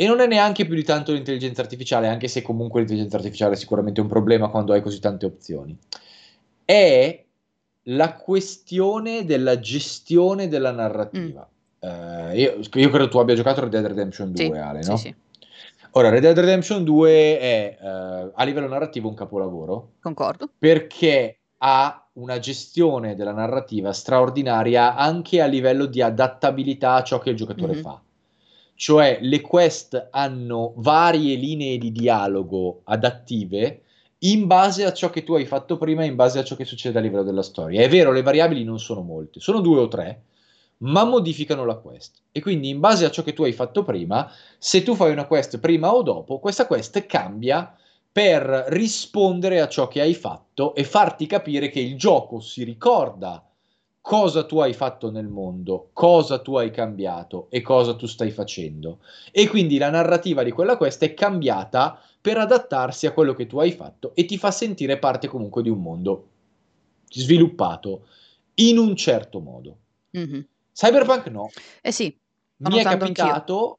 [0.01, 3.57] e non è neanche più di tanto l'intelligenza artificiale, anche se comunque l'intelligenza artificiale è
[3.57, 5.77] sicuramente un problema quando hai così tante opzioni.
[6.63, 7.25] È
[7.83, 11.45] la questione della gestione della narrativa.
[11.85, 11.89] Mm.
[11.89, 14.95] Uh, io, io, credo tu abbia giocato Red Dead Redemption 2, sì, Ale, no?
[14.95, 15.15] Sì, sì.
[15.91, 19.95] Ora, Red Dead Redemption 2 è uh, a livello narrativo un capolavoro.
[19.99, 20.47] Concordo.
[20.57, 27.31] Perché ha una gestione della narrativa straordinaria anche a livello di adattabilità a ciò che
[27.31, 27.81] il giocatore mm-hmm.
[27.81, 28.01] fa
[28.79, 33.81] cioè le quest hanno varie linee di dialogo adattive
[34.19, 36.97] in base a ciò che tu hai fatto prima, in base a ciò che succede
[36.97, 37.81] a livello della storia.
[37.81, 40.21] È vero, le variabili non sono molte, sono due o tre,
[40.77, 42.21] ma modificano la quest.
[42.31, 45.27] E quindi in base a ciò che tu hai fatto prima, se tu fai una
[45.27, 47.75] quest prima o dopo, questa quest cambia
[48.09, 53.45] per rispondere a ciò che hai fatto e farti capire che il gioco si ricorda
[54.09, 59.01] cosa tu hai fatto nel mondo, cosa tu hai cambiato e cosa tu stai facendo.
[59.31, 63.59] E quindi la narrativa di quella quest è cambiata per adattarsi a quello che tu
[63.59, 66.27] hai fatto e ti fa sentire parte comunque di un mondo
[67.07, 68.07] sviluppato
[68.55, 69.77] in un certo modo.
[70.17, 70.41] Mm-hmm.
[70.73, 71.51] Cyberpunk no.
[71.79, 72.17] Eh sì.
[72.57, 73.78] Mi è capitato.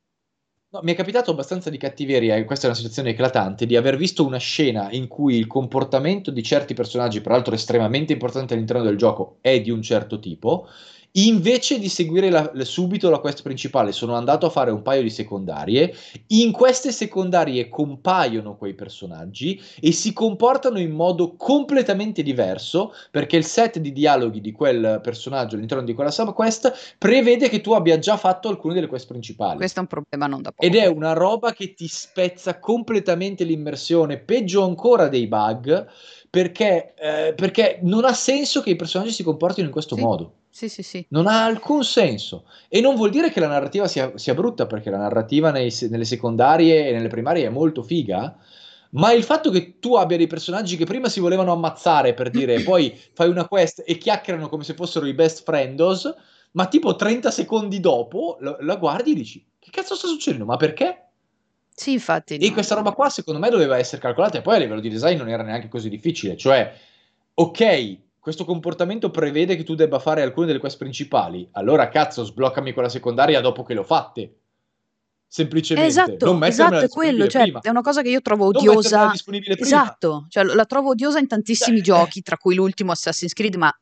[0.72, 3.96] No, mi è capitato abbastanza di cattiveria, e questa è una situazione eclatante, di aver
[3.96, 8.96] visto una scena in cui il comportamento di certi personaggi, peraltro estremamente importanti all'interno del
[8.96, 10.68] gioco, è di un certo tipo,
[11.12, 15.10] Invece di seguire la, subito la quest principale, sono andato a fare un paio di
[15.10, 15.92] secondarie.
[16.28, 23.44] In queste secondarie compaiono quei personaggi e si comportano in modo completamente diverso perché il
[23.44, 28.16] set di dialoghi di quel personaggio all'interno di quella subquest prevede che tu abbia già
[28.16, 29.56] fatto alcune delle quest principali.
[29.56, 30.64] Questo è un problema non da poco.
[30.64, 35.88] Ed è una roba che ti spezza completamente l'immersione, peggio ancora dei bug
[36.30, 40.00] perché, eh, perché non ha senso che i personaggi si comportino in questo sì.
[40.00, 40.34] modo.
[40.50, 41.06] Sì, sì, sì.
[41.10, 42.44] Non ha alcun senso.
[42.68, 46.04] E non vuol dire che la narrativa sia, sia brutta, perché la narrativa nei, nelle
[46.04, 48.36] secondarie e nelle primarie è molto figa.
[48.90, 52.60] Ma il fatto che tu abbia dei personaggi che prima si volevano ammazzare per dire,
[52.64, 56.12] poi fai una quest e chiacchierano come se fossero i best friendos,
[56.52, 60.44] ma tipo 30 secondi dopo la, la guardi e dici: Che cazzo sta succedendo?
[60.44, 61.04] Ma perché?
[61.72, 62.36] Sì, infatti.
[62.36, 62.52] E no.
[62.52, 64.38] questa roba qua, secondo me, doveva essere calcolata.
[64.38, 66.36] E poi a livello di design non era neanche così difficile.
[66.36, 66.74] Cioè,
[67.34, 72.72] ok, questo comportamento prevede che tu debba fare alcune delle quest principali, allora cazzo, sbloccami
[72.72, 74.34] quella secondaria dopo che l'ho fatte.
[75.26, 75.88] Semplicemente.
[75.88, 79.12] Esatto, esatto, è quello, cioè, è una cosa che io trovo odiosa.
[79.12, 81.82] Esatto, cioè, la trovo odiosa in tantissimi eh.
[81.82, 83.72] giochi, tra cui l'ultimo Assassin's Creed, ma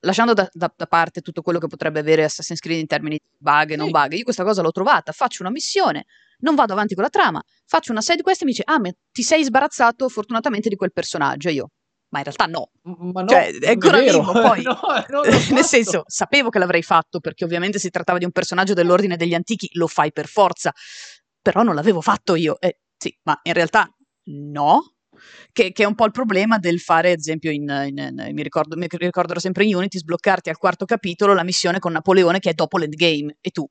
[0.00, 3.36] lasciando da, da, da, parte tutto quello che potrebbe avere Assassin's Creed in termini di
[3.38, 6.04] bug e non bug, io questa cosa l'ho trovata, faccio una missione,
[6.40, 8.90] non vado avanti con la trama, faccio una side quest e mi dice, ah, ma
[9.10, 11.70] ti sei sbarazzato fortunatamente di quel personaggio, io,
[12.10, 12.70] ma in realtà no.
[13.12, 14.62] Ma no cioè, è ancora è vivo poi.
[15.08, 19.16] no, Nel senso, sapevo che l'avrei fatto perché ovviamente si trattava di un personaggio dell'ordine
[19.16, 20.72] degli antichi, lo fai per forza,
[21.40, 22.58] però non l'avevo fatto io.
[22.60, 23.88] Eh, sì, ma in realtà
[24.30, 24.92] no.
[25.50, 28.42] Che, che, è un po' il problema del fare, ad esempio, in, in, in, mi,
[28.42, 32.50] ricordo, mi ricorderò sempre in Unity, sbloccarti al quarto capitolo la missione con Napoleone che
[32.50, 33.68] è dopo l'endgame e tu,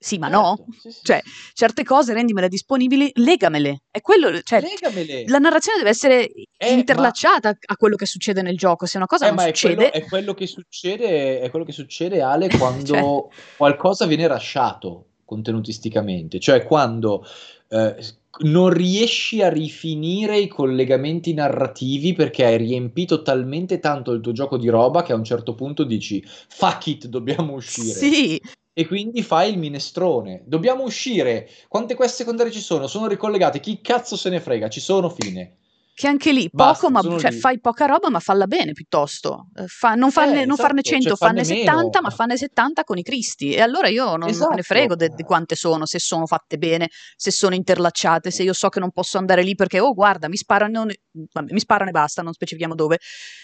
[0.00, 0.66] sì, ma certo, no.
[0.78, 1.00] Sì, sì.
[1.02, 1.22] Cioè,
[1.54, 3.82] certe cose rendimele disponibili, legamele.
[3.90, 5.24] È quello, cioè, legamele.
[5.26, 7.56] La narrazione deve essere eh, interlacciata ma...
[7.66, 8.86] a quello che succede nel gioco.
[8.86, 9.90] Se una cosa eh, non succede...
[9.90, 13.56] È quello, è quello, che succede, è quello che succede, Ale, quando cioè...
[13.56, 16.38] qualcosa viene rasciato contenutisticamente.
[16.38, 17.26] Cioè, quando...
[17.68, 17.96] Eh,
[18.40, 24.56] non riesci a rifinire i collegamenti narrativi perché hai riempito talmente tanto il tuo gioco
[24.56, 27.94] di roba che a un certo punto dici fuck it, dobbiamo uscire.
[27.94, 28.40] Sì,
[28.78, 30.42] e quindi fai il minestrone.
[30.46, 31.50] Dobbiamo uscire.
[31.66, 32.86] Quante quest secondarie ci sono?
[32.86, 33.58] Sono ricollegate.
[33.58, 34.68] Chi cazzo se ne frega?
[34.68, 35.56] Ci sono fine.
[35.98, 39.48] Che anche lì, Basta, poco, ma cioè, fai poca roba, ma falla bene piuttosto.
[39.56, 42.98] Eh, fa, non, farne, eh, non farne 100, cioè, fanne 70, ma fanne 70 con
[42.98, 43.52] i cristi.
[43.52, 44.54] E allora io non, esatto.
[44.54, 48.68] ne frego di quante sono, se sono fatte bene, se sono interlacciate, se io so
[48.68, 52.32] che non posso andare lì perché, oh guarda, mi sparano, mi sparano e basta, non
[52.32, 52.98] specifichiamo dove.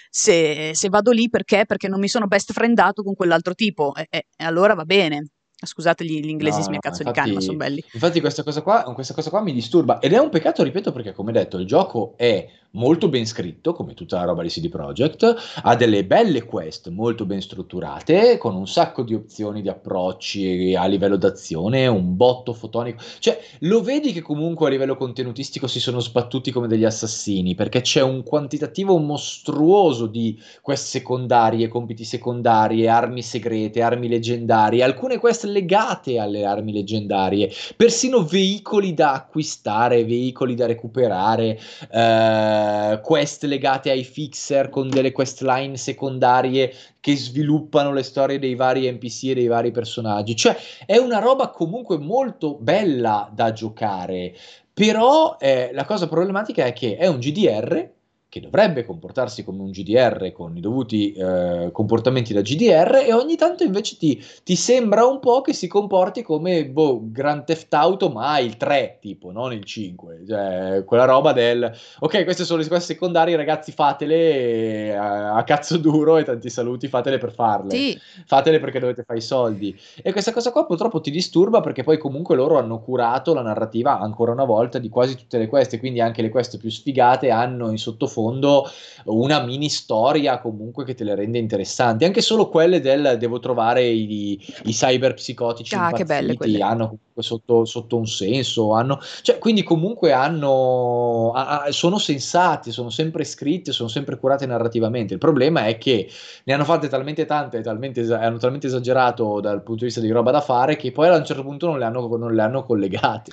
[0.08, 1.64] Se, se, vado lì perché?
[1.66, 3.96] Perché non mi sono best friendato con quell'altro tipo.
[3.96, 5.30] E, e allora va bene
[5.62, 7.84] Scusate gli, gli inglesismi no, a cazzo infatti, di cane, ma sono belli.
[7.92, 11.12] Infatti questa cosa, qua, questa cosa qua mi disturba ed è un peccato, ripeto, perché
[11.12, 15.34] come detto il gioco è molto ben scritto, come tutta la roba di CD Projekt,
[15.62, 20.84] ha delle belle quest molto ben strutturate, con un sacco di opzioni di approcci a
[20.86, 23.00] livello d'azione, un botto fotonico.
[23.20, 27.80] Cioè, lo vedi che comunque a livello contenutistico si sono sbattuti come degli assassini, perché
[27.80, 35.43] c'è un quantitativo mostruoso di quest secondarie, compiti secondarie, armi segrete, armi leggendarie, alcune quest
[35.44, 41.58] legate alle armi leggendarie, persino veicoli da acquistare, veicoli da recuperare.
[41.90, 48.54] Eh, quest legate ai fixer con delle quest line secondarie che sviluppano le storie dei
[48.54, 50.34] vari NPC e dei vari personaggi.
[50.34, 54.34] Cioè, è una roba comunque molto bella da giocare.
[54.72, 57.92] Però eh, la cosa problematica è che è un GDR
[58.34, 63.36] che dovrebbe comportarsi come un GDR con i dovuti eh, comportamenti da GDR e ogni
[63.36, 68.08] tanto invece ti, ti, sembra un po' che si comporti come boh, Grand Theft Auto
[68.08, 72.66] ma il 3 tipo, non il 5 cioè quella roba del ok queste sono le
[72.66, 77.96] queste secondarie ragazzi fatele a, a, cazzo duro e tanti saluti fatele per farle sì.
[78.26, 81.98] fatele perché dovete fare i soldi e questa cosa qua purtroppo ti disturba perché poi
[81.98, 86.00] comunque loro hanno curato la narrativa ancora una volta di quasi tutte le queste quindi
[86.00, 88.70] anche le queste più sfigate hanno in sottofondo fondo
[89.04, 92.04] una mini storia comunque che te le rende interessanti.
[92.04, 96.62] Anche solo quelle del devo trovare i, i cyber psicotici ah, quelle.
[96.62, 103.24] hanno sotto, sotto, un senso, hanno, cioè, quindi comunque hanno, a, sono sensati, sono sempre
[103.24, 105.14] scritti, sono sempre curate narrativamente.
[105.14, 106.10] Il problema è che
[106.44, 110.30] ne hanno fatte talmente tante, talmente, hanno talmente esagerato dal punto di vista di roba
[110.30, 113.32] da fare che poi a un certo punto non le hanno, non le hanno collegate.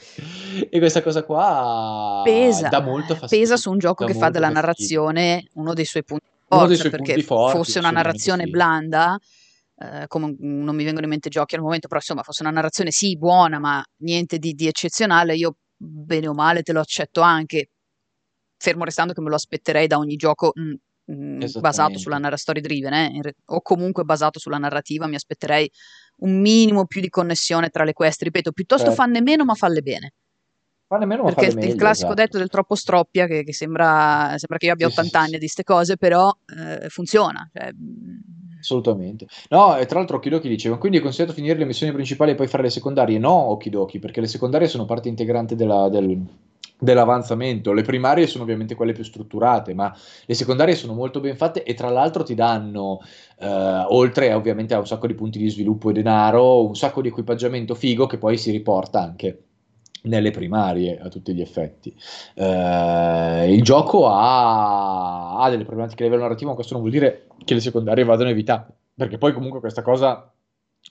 [0.69, 3.45] E questa cosa qua pesa, dà molto fastidio.
[3.45, 4.61] Pesa su un gioco che fa della fastidio.
[4.61, 8.49] narrazione uno dei suoi punti forza, perché punti forti, fosse una narrazione sì.
[8.49, 9.19] blanda,
[9.81, 12.91] eh, come non mi vengono in mente giochi al momento, però insomma fosse una narrazione
[12.91, 17.69] sì buona, ma niente di, di eccezionale, io bene o male te lo accetto anche,
[18.57, 22.17] fermo restando che me lo aspetterei da ogni gioco mh, mm, mh, mm, basato sulla
[22.17, 25.69] narrativa story driven, eh, o comunque basato sulla narrativa, mi aspetterei
[26.17, 29.01] un minimo più di connessione tra le queste, ripeto, piuttosto certo.
[29.01, 30.13] fanne meno ma falle bene.
[30.87, 32.21] Fanne meno, Perché il, meglio, il classico esatto.
[32.21, 35.63] detto del troppo stroppia, che, che sembra, sembra, che io abbia 80 anni di queste
[35.63, 37.49] cose, però eh, funziona.
[37.51, 38.50] Cioè, mm.
[38.61, 39.25] Assolutamente.
[39.49, 42.47] No, e tra l'altro Okidoki diceva, quindi è consigliato finire le missioni principali e poi
[42.47, 43.17] fare le secondarie?
[43.17, 46.23] No, Okidoki, perché le secondarie sono parte integrante della, del,
[46.77, 47.73] dell'avanzamento.
[47.73, 49.91] Le primarie sono ovviamente quelle più strutturate, ma
[50.25, 52.99] le secondarie sono molto ben fatte e tra l'altro ti danno,
[53.39, 53.47] eh,
[53.89, 57.73] oltre ovviamente a un sacco di punti di sviluppo e denaro, un sacco di equipaggiamento
[57.73, 59.45] figo che poi si riporta anche
[60.03, 61.95] nelle primarie a tutti gli effetti.
[62.33, 67.27] Eh, il gioco ha, ha, delle problematiche a livello narrativo, ma questo non vuol dire
[67.43, 70.31] che le secondarie vadano evitate, perché poi comunque questa cosa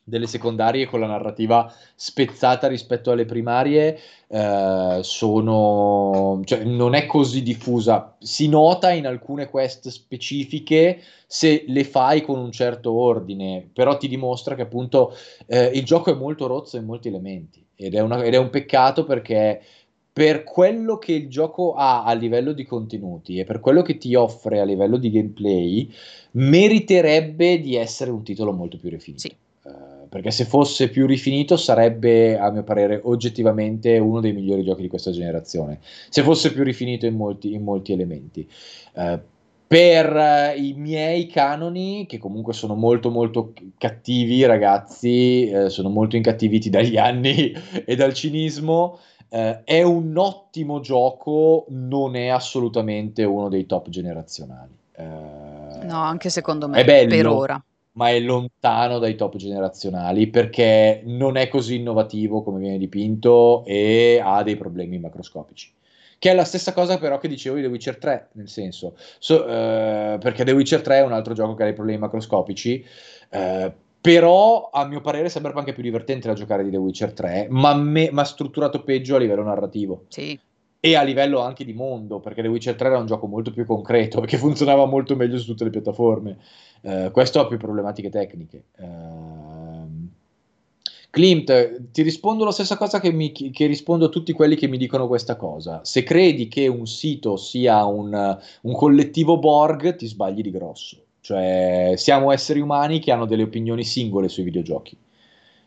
[0.04, 3.98] delle secondarie con la narrativa spezzata rispetto alle primarie
[4.28, 11.84] eh, sono cioè, non è così diffusa si nota in alcune quest specifiche se le
[11.84, 15.14] fai con un certo ordine però ti dimostra che appunto
[15.46, 18.50] eh, il gioco è molto rozzo in molti elementi ed è, una, ed è un
[18.50, 19.60] peccato perché
[20.12, 24.14] per quello che il gioco ha a livello di contenuti e per quello che ti
[24.14, 25.90] offre a livello di gameplay,
[26.32, 29.22] meriterebbe di essere un titolo molto più rifinito.
[29.22, 29.34] Sì.
[29.62, 34.82] Uh, perché se fosse più rifinito sarebbe, a mio parere, oggettivamente uno dei migliori giochi
[34.82, 35.78] di questa generazione.
[36.08, 38.46] Se fosse più rifinito in molti, in molti elementi.
[38.94, 39.18] Uh,
[39.70, 46.16] per uh, i miei canoni, che comunque sono molto molto cattivi, ragazzi, eh, sono molto
[46.16, 47.52] incattiviti dagli anni
[47.86, 48.98] e dal cinismo,
[49.28, 54.76] eh, è un ottimo gioco, non è assolutamente uno dei top generazionali.
[54.96, 55.04] Eh,
[55.84, 57.64] no, anche secondo me, è bello, per ora.
[57.92, 64.20] Ma è lontano dai top generazionali perché non è così innovativo come viene dipinto e
[64.20, 65.70] ha dei problemi macroscopici
[66.20, 69.46] che è la stessa cosa però che dicevo di The Witcher 3, nel senso, so,
[69.46, 72.84] eh, perché The Witcher 3 è un altro gioco che ha dei problemi macroscopici,
[73.30, 77.46] eh, però a mio parere sembra anche più divertente da giocare di The Witcher 3,
[77.48, 80.04] ma, me, ma strutturato peggio a livello narrativo.
[80.08, 80.38] Sì.
[80.78, 83.64] E a livello anche di mondo, perché The Witcher 3 era un gioco molto più
[83.64, 86.36] concreto, che funzionava molto meglio su tutte le piattaforme.
[86.82, 88.64] Eh, questo ha più problematiche tecniche.
[88.76, 89.49] Uh,
[91.10, 94.78] Clint, ti rispondo la stessa cosa che, mi, che, rispondo a tutti quelli che mi
[94.78, 95.80] dicono questa cosa.
[95.82, 100.98] Se credi che un sito sia un, un collettivo Borg, ti sbagli di grosso.
[101.20, 104.96] Cioè, siamo esseri umani che hanno delle opinioni singole sui videogiochi.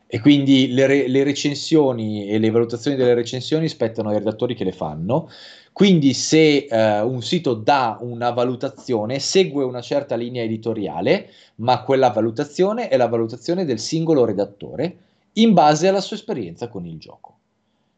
[0.08, 4.64] E quindi le, re, le, recensioni e le valutazioni delle recensioni spettano ai redattori che
[4.64, 5.30] le fanno.
[5.74, 12.12] Quindi, se eh, un sito dà una valutazione, segue una certa linea editoriale, ma quella
[12.12, 14.98] valutazione è la valutazione del singolo redattore
[15.34, 17.38] in base alla sua esperienza con il gioco.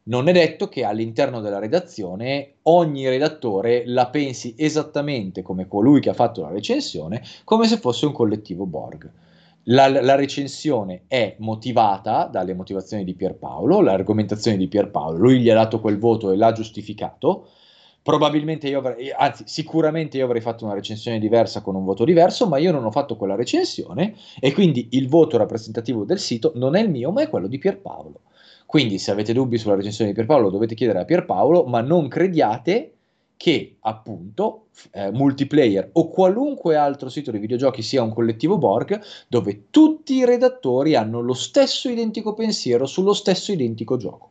[0.08, 6.10] Non è detto che all'interno della redazione ogni redattore la pensi esattamente come colui che
[6.12, 9.12] ha fatto la recensione, come se fosse un collettivo Borg.
[9.64, 15.56] La, la, recensione è motivata dalle motivazioni di Pierpaolo, l'argomentazione di Pierpaolo, lui gli ha
[15.56, 17.50] dato quel voto e l'ha giustificato.
[18.06, 22.48] Probabilmente io avrei, anzi, sicuramente io avrei fatto una recensione diversa con un voto diverso,
[22.48, 26.76] ma io non ho fatto quella recensione e quindi il voto rappresentativo del sito non
[26.76, 28.22] è il mio, ma è quello di Pierpaolo.
[28.68, 32.94] Quindi se avete dubbi sulla recensione di Pierpaolo dovete chiedere a Pierpaolo, ma non crediate
[33.36, 39.72] che appunto eh, multiplayer o qualunque altro sito di videogiochi sia un collettivo Borg dove
[39.72, 44.30] tutti i redattori hanno lo stesso identico pensiero sullo stesso identico gioco.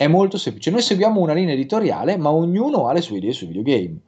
[0.00, 0.70] È molto semplice.
[0.70, 4.00] Noi seguiamo una linea editoriale, ma ognuno ha le sue idee sui videogame.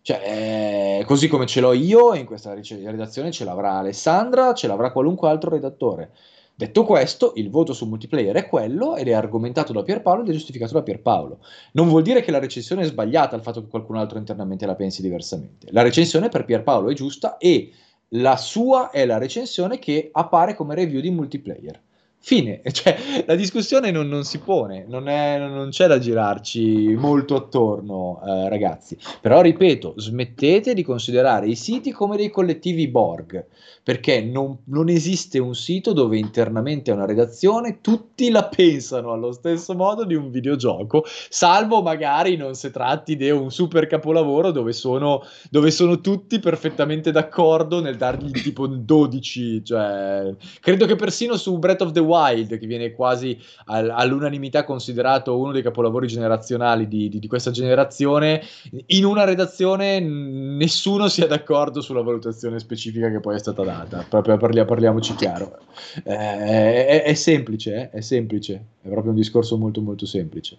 [0.00, 4.92] Cioè, eh, così come ce l'ho io, in questa redazione ce l'avrà Alessandra, ce l'avrà
[4.92, 6.12] qualunque altro redattore.
[6.54, 10.32] Detto questo, il voto su multiplayer è quello ed è argomentato da Pierpaolo ed è
[10.32, 11.40] giustificato da Pierpaolo.
[11.72, 14.74] Non vuol dire che la recensione è sbagliata il fatto che qualcun altro internamente la
[14.74, 15.66] pensi diversamente.
[15.70, 17.72] La recensione per Pierpaolo è giusta e
[18.08, 21.82] la sua è la recensione che appare come review di multiplayer.
[22.26, 27.36] Fine, cioè la discussione non, non si pone, non, è, non, c'è da girarci molto
[27.36, 28.98] attorno, eh, ragazzi.
[29.20, 33.46] Però ripeto, smettete di considerare i siti come dei collettivi Borg,
[33.84, 39.30] perché non, non esiste un sito dove internamente a una redazione tutti la pensano allo
[39.30, 44.72] stesso modo di un videogioco, salvo magari non si tratti di un super capolavoro dove
[44.72, 49.64] sono, dove sono tutti perfettamente d'accordo nel dargli tipo 12.
[49.64, 54.64] Cioè, credo che persino su Breath of the Wild Wild, che viene quasi al, all'unanimità
[54.64, 58.42] considerato uno dei capolavori generazionali di, di, di, questa generazione,
[58.86, 64.04] in una redazione nessuno sia d'accordo sulla valutazione specifica che poi è stata data.
[64.08, 65.58] Proprio parli, parliamoci chiaro.
[66.04, 67.90] Eh, è, è, semplice, eh?
[67.90, 70.58] è semplice, è proprio un discorso molto molto semplice.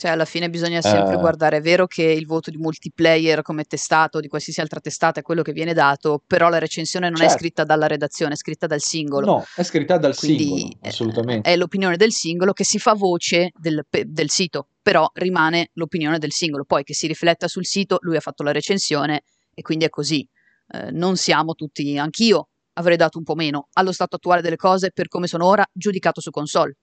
[0.00, 3.64] Cioè, alla fine bisogna sempre uh, guardare, è vero che il voto di multiplayer come
[3.64, 7.34] testato, di qualsiasi altra testata, è quello che viene dato, però la recensione non certo.
[7.34, 9.26] è scritta dalla redazione, è scritta dal singolo.
[9.26, 11.50] No, è scritta dal Quindi singolo, eh, assolutamente.
[11.50, 16.32] È l'opinione del singolo che si fa voce del, del sito, però rimane l'opinione del
[16.32, 16.64] singolo.
[16.64, 20.26] Poi che si rifletta sul sito, lui ha fatto la recensione e quindi è così.
[20.68, 24.92] Eh, non siamo tutti, anch'io avrei dato un po' meno allo stato attuale delle cose
[24.92, 26.76] per come sono ora, giudicato su console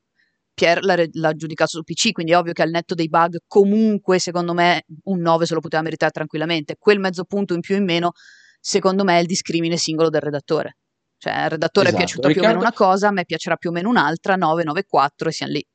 [0.57, 4.17] Pierre l'ha, l'ha, giudicato su PC, quindi è ovvio che al netto dei bug comunque
[4.17, 6.77] secondo me un 9 se lo poteva meritare tranquillamente.
[6.79, 8.13] Quel mezzo punto in più o in meno
[8.59, 10.77] secondo me è il discrimine singolo del redattore.
[11.19, 12.01] Cioè al redattore esatto.
[12.01, 12.49] è piaciuta Riccardo...
[12.49, 15.29] più o meno una cosa, a me piacerà più o meno un'altra, 9, 9, 4
[15.29, 15.67] e siamo lì.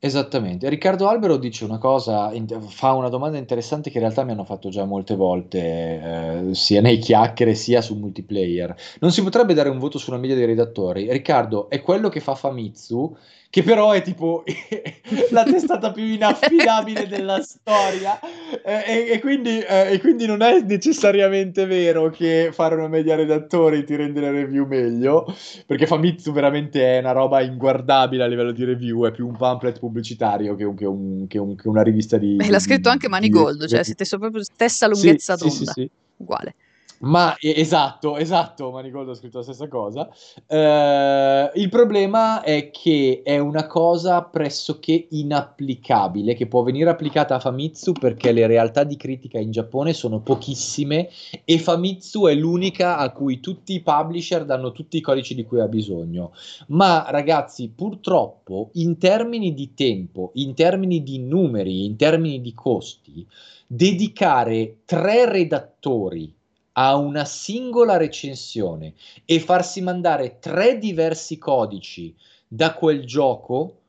[0.00, 2.32] Esattamente, Riccardo Albero dice una cosa,
[2.68, 6.80] fa una domanda interessante che in realtà mi hanno fatto già molte volte, eh, sia
[6.80, 8.76] nei chiacchiere sia su multiplayer.
[9.00, 11.10] Non si potrebbe dare un voto su una media dei redattori?
[11.10, 13.16] Riccardo, è quello che fa Famitsu
[13.50, 14.44] che però è tipo
[15.30, 18.20] la testata più inaffidabile della storia.
[18.62, 23.96] E, e, quindi, e, quindi, non è necessariamente vero che fare una media redattori ti
[23.96, 25.26] rende le review meglio
[25.66, 29.78] perché Famitsu veramente è una roba inguardabile a livello di review è più un pamphlet
[29.78, 32.36] pubblicitario che, un, che, un, che, un, che una rivista di...
[32.36, 36.54] Beh, l'ha scritto anche Manigold, cioè siete proprio stessa lunghezza sì, d'onda, sì, sì, uguale
[37.00, 40.08] ma esatto, esatto, Manigold ha scritto la stessa cosa.
[40.46, 47.40] Uh, il problema è che è una cosa pressoché inapplicabile, che può venire applicata a
[47.40, 51.08] Famitsu perché le realtà di critica in Giappone sono pochissime
[51.44, 55.60] e Famitsu è l'unica a cui tutti i publisher danno tutti i codici di cui
[55.60, 56.32] ha bisogno.
[56.68, 63.26] Ma ragazzi, purtroppo, in termini di tempo, in termini di numeri, in termini di costi,
[63.66, 66.34] dedicare tre redattori
[66.80, 72.14] a una singola recensione e farsi mandare tre diversi codici
[72.46, 73.80] da quel gioco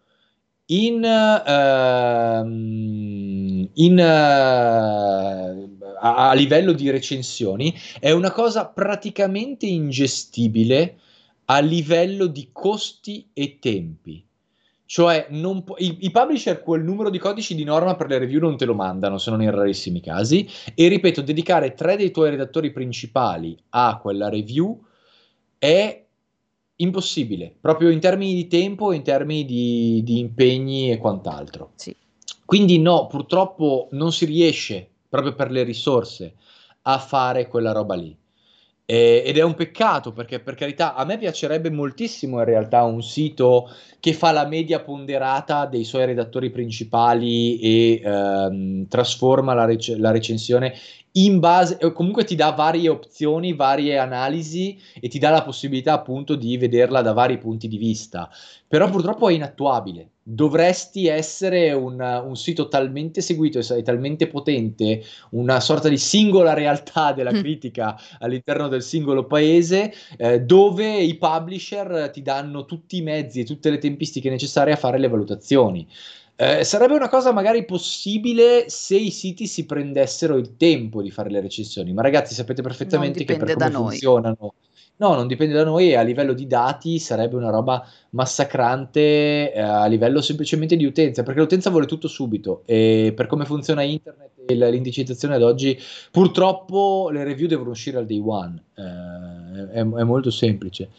[0.71, 2.45] in, uh,
[3.73, 10.97] in uh, a, a, livello di recensioni è una cosa praticamente ingestibile
[11.45, 14.23] a livello di costi e tempi.
[14.91, 15.27] Cioè,
[15.63, 18.65] po- i-, i, publisher quel numero di codici di norma per le review non te
[18.65, 20.49] lo mandano, se non in rarissimi casi.
[20.73, 24.83] E ripeto, dedicare tre dei tuoi redattori principali a quella review
[25.59, 26.03] è
[26.77, 31.73] impossibile, proprio in termini di tempo, in termini di, di impegni e quant'altro.
[31.75, 31.95] Sì.
[32.43, 36.33] Quindi no, purtroppo non si riesce, proprio per le risorse,
[36.81, 38.17] a fare quella roba lì.
[38.91, 43.03] Eh, ed è un peccato perché per carità a me piacerebbe moltissimo in realtà un
[43.03, 43.69] sito
[43.99, 50.09] che fa la media ponderata dei suoi redattori principali e ehm, trasforma la, rec- la,
[50.09, 50.73] recensione
[51.14, 56.36] in base, comunque ti dà varie opzioni, varie analisi e ti dà la possibilità appunto
[56.36, 58.30] di vederla da vari punti di vista.
[58.68, 60.10] Però purtroppo è inattuabile.
[60.22, 65.01] Dovresti essere un, un sito talmente seguito e talmente potente,
[65.32, 67.39] una sorta di singola realtà della mm.
[67.39, 73.45] critica all'interno del singolo paese, eh, dove i publisher ti danno tutti i mezzi e
[73.45, 75.88] tutte le tempistiche necessarie a fare le valutazioni.
[76.41, 81.29] Eh, sarebbe una cosa magari possibile se i siti si prendessero il tempo di fare
[81.29, 84.53] le recensioni, ma ragazzi sapete perfettamente che per come funzionano...
[84.95, 89.59] No, non dipende da noi e a livello di dati sarebbe una roba massacrante eh,
[89.59, 92.63] a livello semplicemente di utenza, perché l'utenza vuole tutto subito.
[92.65, 95.77] E per come funziona internet e l'indicizzazione ad oggi,
[96.09, 100.89] purtroppo le review devono uscire al day one, eh, è, è molto semplice.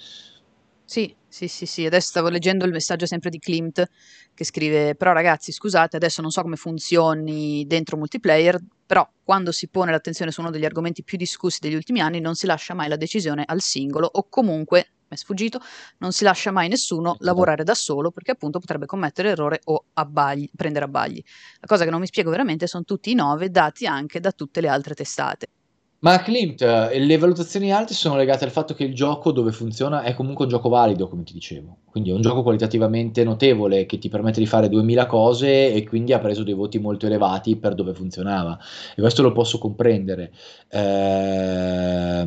[0.92, 1.86] Sì, sì, sì, sì.
[1.86, 3.84] Adesso stavo leggendo il messaggio sempre di Klimt
[4.34, 9.68] che scrive: Però ragazzi, scusate, adesso non so come funzioni dentro multiplayer, però quando si
[9.68, 12.88] pone l'attenzione su uno degli argomenti più discussi degli ultimi anni non si lascia mai
[12.88, 15.60] la decisione al singolo o comunque, mi è sfuggito,
[15.98, 17.24] non si lascia mai nessuno esatto.
[17.24, 21.22] lavorare da solo perché appunto potrebbe commettere errore o abbagli, prendere abbagli.
[21.60, 24.60] La cosa che non mi spiego veramente sono tutti i nove dati anche da tutte
[24.60, 25.46] le altre testate.
[26.02, 30.00] Ma Klimt, eh, le valutazioni alte sono legate al fatto che il gioco dove funziona
[30.02, 31.76] è comunque un gioco valido, come ti dicevo.
[31.90, 36.14] Quindi è un gioco qualitativamente notevole che ti permette di fare 2000 cose e quindi
[36.14, 38.58] ha preso dei voti molto elevati per dove funzionava.
[38.96, 40.32] E questo lo posso comprendere.
[40.70, 42.20] Ehm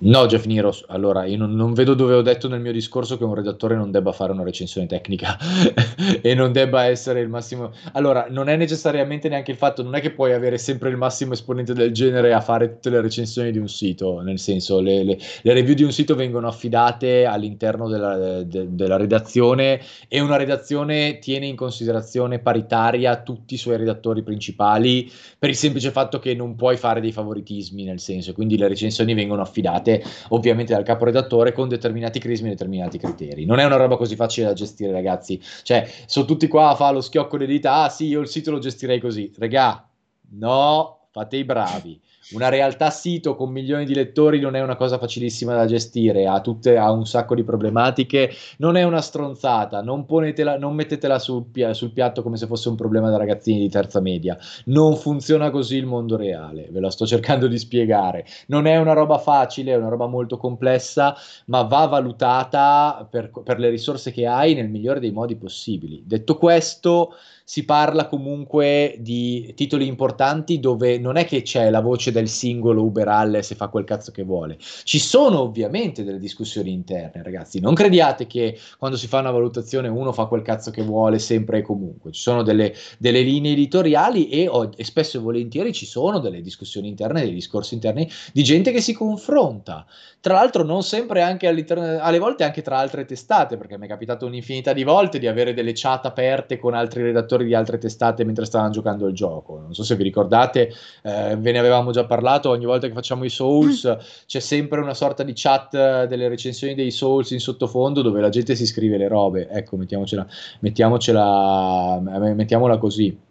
[0.00, 3.24] No, Jeff Niro, allora io non, non, vedo dove ho detto nel mio discorso che
[3.24, 5.36] un redattore non debba fare una recensione tecnica
[6.22, 7.72] e non debba essere il massimo.
[7.94, 11.32] Allora, non è necessariamente neanche il fatto, non è che puoi avere sempre il massimo
[11.32, 15.18] esponente del genere a fare tutte le recensioni di un sito, nel senso, le, le,
[15.42, 21.18] le review di un sito vengono affidate all'interno della, de, della, redazione e una redazione
[21.18, 26.54] tiene in considerazione paritaria tutti i suoi redattori principali per il semplice fatto che non
[26.54, 31.52] puoi fare dei favoritismi, nel senso, quindi le recensioni vengono affidate fatte ovviamente dal caporedattore
[31.52, 33.46] con determinati crismi e determinati criteri.
[33.46, 35.40] Non è una roba così facile da gestire, ragazzi.
[35.62, 38.50] Cioè, sono tutti qua a fare lo schiocco di dita, ah sì, io il sito
[38.50, 39.32] lo gestirei così.
[39.38, 39.88] Regà,
[40.32, 42.00] no, fate i bravi
[42.32, 46.40] una realtà sito con milioni di lettori non è una cosa facilissima da gestire, ha,
[46.40, 51.46] tutte, ha un sacco di problematiche, non è una stronzata, non, ponetela, non mettetela sul,
[51.72, 55.76] sul, piatto come se fosse un problema da ragazzini di terza media, non funziona così
[55.76, 59.76] il mondo reale, ve la sto cercando di spiegare, non è una roba facile, è
[59.76, 61.16] una roba molto complessa,
[61.46, 66.02] ma va valutata per, per le risorse che hai nel migliore dei modi possibili.
[66.04, 67.14] Detto questo,
[67.48, 72.84] si parla comunque di titoli importanti dove non è che c'è la voce del singolo
[72.84, 74.58] Uber se fa quel cazzo che vuole.
[74.58, 77.58] Ci sono ovviamente delle discussioni interne, ragazzi.
[77.58, 81.60] Non crediate che quando si fa una valutazione uno fa quel cazzo che vuole sempre
[81.60, 82.12] e comunque.
[82.12, 86.88] Ci sono delle, delle linee editoriali e, e, spesso e volentieri ci sono delle discussioni
[86.88, 89.86] interne, dei discorsi interni di gente che si confronta.
[90.20, 93.88] Tra l'altro non sempre anche all'interno, alle volte anche tra altre testate, perché mi è
[93.88, 97.78] capitato un'infinità di volte di avere delle chat aperte con altri redattori giocatori di altre
[97.78, 99.58] testate mentre stavano giocando il gioco.
[99.60, 100.72] Non so se vi ricordate,
[101.02, 104.00] eh, ve ne avevamo già parlato, ogni volta che facciamo i Souls mm.
[104.26, 108.54] c'è sempre una sorta di chat delle recensioni dei Souls in sottofondo dove la gente
[108.54, 109.48] si scrive le robe.
[109.48, 110.26] Ecco, mettiamocela,
[110.60, 112.00] mettiamocela,
[112.34, 113.26] mettiamola così.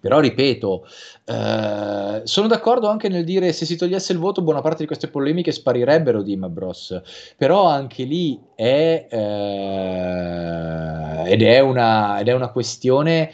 [0.00, 0.86] Però ripeto,
[1.26, 5.08] eh, sono d'accordo anche nel dire se si togliesse il voto, buona parte di queste
[5.08, 6.98] polemiche sparirebbero di Bros.
[7.36, 13.30] Però anche lì è, eh, ed, è una, ed è una questione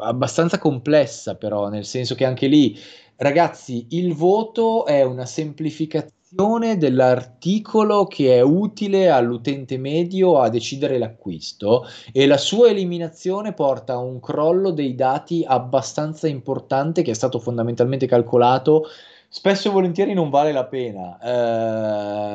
[0.00, 2.78] abbastanza complessa, però, nel senso che anche lì,
[3.16, 11.86] ragazzi, il voto è una semplificazione dell'articolo che è utile all'utente medio a decidere l'acquisto
[12.12, 17.38] e la sua eliminazione porta a un crollo dei dati abbastanza importante che è stato
[17.38, 18.84] fondamentalmente calcolato
[19.28, 21.18] spesso e volentieri non vale la pena.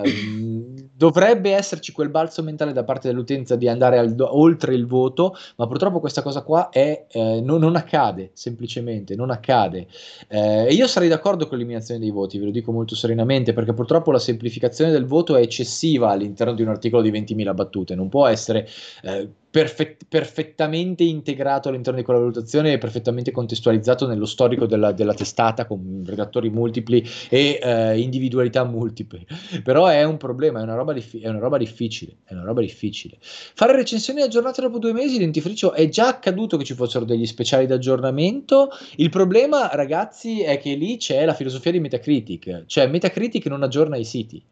[0.03, 5.35] Eh, dovrebbe esserci quel balzo mentale da parte dell'utenza di andare al, oltre il voto,
[5.57, 9.87] ma purtroppo questa cosa qua è, eh, non, non, accade, semplicemente, non accade.
[10.27, 13.73] Eh, e io sarei d'accordo con l'eliminazione dei voti, ve lo dico molto serenamente, perché
[13.73, 18.09] purtroppo la semplificazione del voto è eccessiva all'interno di un articolo di 20.000 battute, non
[18.09, 18.67] può essere
[19.01, 25.13] eh, perfett- perfettamente integrato all'interno di quella valutazione e perfettamente contestualizzato nello storico della, della
[25.13, 29.23] testata con redattori multipli e eh, individualità multiple.
[29.63, 32.61] Però è un problema, è una, roba dif- è una roba difficile, è una roba
[32.61, 33.17] difficile.
[33.21, 37.67] Fare recensioni aggiornate dopo due mesi, dentifricio, è già accaduto che ci fossero degli speciali
[37.67, 38.71] d'aggiornamento.
[38.95, 43.97] Il problema, ragazzi, è che lì c'è la filosofia di Metacritic, cioè Metacritic non aggiorna
[43.97, 44.43] i siti.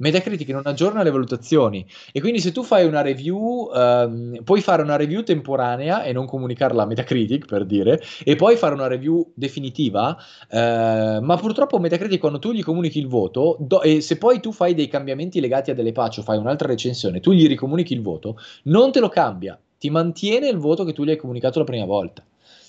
[0.00, 4.82] Metacritic non aggiorna le valutazioni e quindi se tu fai una review, ehm, puoi fare
[4.82, 9.30] una review temporanea e non comunicarla a Metacritic per dire, e poi fare una review
[9.34, 10.16] definitiva,
[10.50, 14.52] eh, ma purtroppo Metacritic quando tu gli comunichi il voto, do, e se poi tu
[14.52, 18.02] fai dei cambiamenti legati a delle patch o fai un'altra recensione, tu gli ricomunichi il
[18.02, 21.64] voto, non te lo cambia, ti mantiene il voto che tu gli hai comunicato la
[21.64, 22.24] prima volta.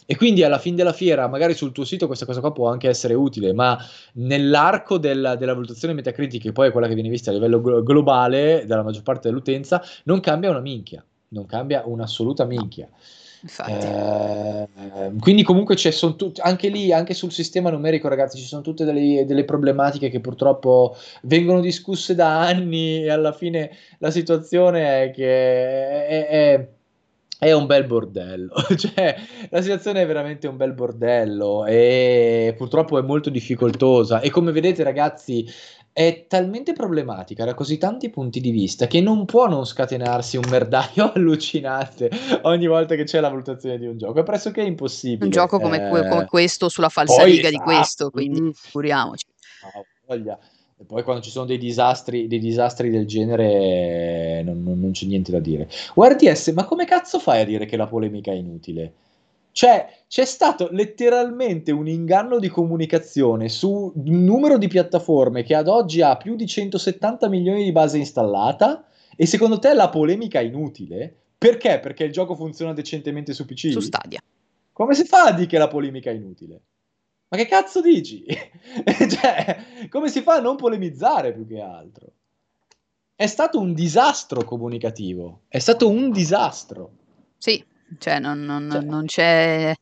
[0.06, 2.90] E quindi alla fine della fiera, magari sul tuo sito questa cosa qua può anche
[2.90, 3.78] essere utile, ma
[4.14, 7.84] nell'arco della, della valutazione metacritica, che poi è quella che viene vista a livello glo-
[7.84, 12.90] globale dalla maggior parte dell'utenza, non cambia una minchia, non cambia un'assoluta minchia.
[13.68, 14.68] Eh,
[15.20, 19.26] quindi comunque c'è tut- anche lì, anche sul sistema numerico ragazzi, ci sono tutte delle,
[19.26, 26.08] delle, problematiche che purtroppo vengono discusse da anni e alla fine la situazione è che
[26.08, 26.68] è, è è
[27.50, 29.16] un bel bordello, cioè
[29.50, 34.84] la situazione è veramente un bel bordello e purtroppo è molto difficoltosa e come vedete
[34.84, 35.50] ragazzi
[35.92, 40.46] è talmente problematica da così tanti punti di vista che non può non scatenarsi un
[40.50, 42.12] merdaio allucinante
[42.44, 45.26] ogni volta che c'è la valutazione di un gioco, è pressoché impossibile.
[45.26, 46.08] Un gioco come, eh...
[46.08, 48.50] come questo sulla falsariga di questo, quindi mm.
[48.52, 49.26] figuriamoci.
[49.64, 50.40] No, voglia.
[50.82, 55.06] E poi quando ci sono dei disastri, dei disastri del genere non, non, non c'è
[55.06, 55.70] niente da dire.
[55.94, 58.94] URDS, ma come cazzo fai a dire che la polemica è inutile?
[59.52, 65.68] Cioè, c'è stato letteralmente un inganno di comunicazione su un numero di piattaforme che ad
[65.68, 68.84] oggi ha più di 170 milioni di base installata
[69.16, 71.16] e secondo te la polemica è inutile?
[71.38, 71.80] Perché?
[71.80, 73.70] Perché il gioco funziona decentemente su PC?
[73.72, 74.20] Su Stadia.
[74.74, 76.62] Come si fa a dire che la polemica è inutile?
[77.32, 78.26] Ma che cazzo dici?
[78.28, 82.12] cioè, come si fa a non polemizzare più che altro?
[83.16, 86.92] È stato un disastro comunicativo, è stato un disastro.
[87.38, 87.64] Sì,
[88.00, 88.82] cioè non, non, cioè.
[88.82, 89.74] non c'è...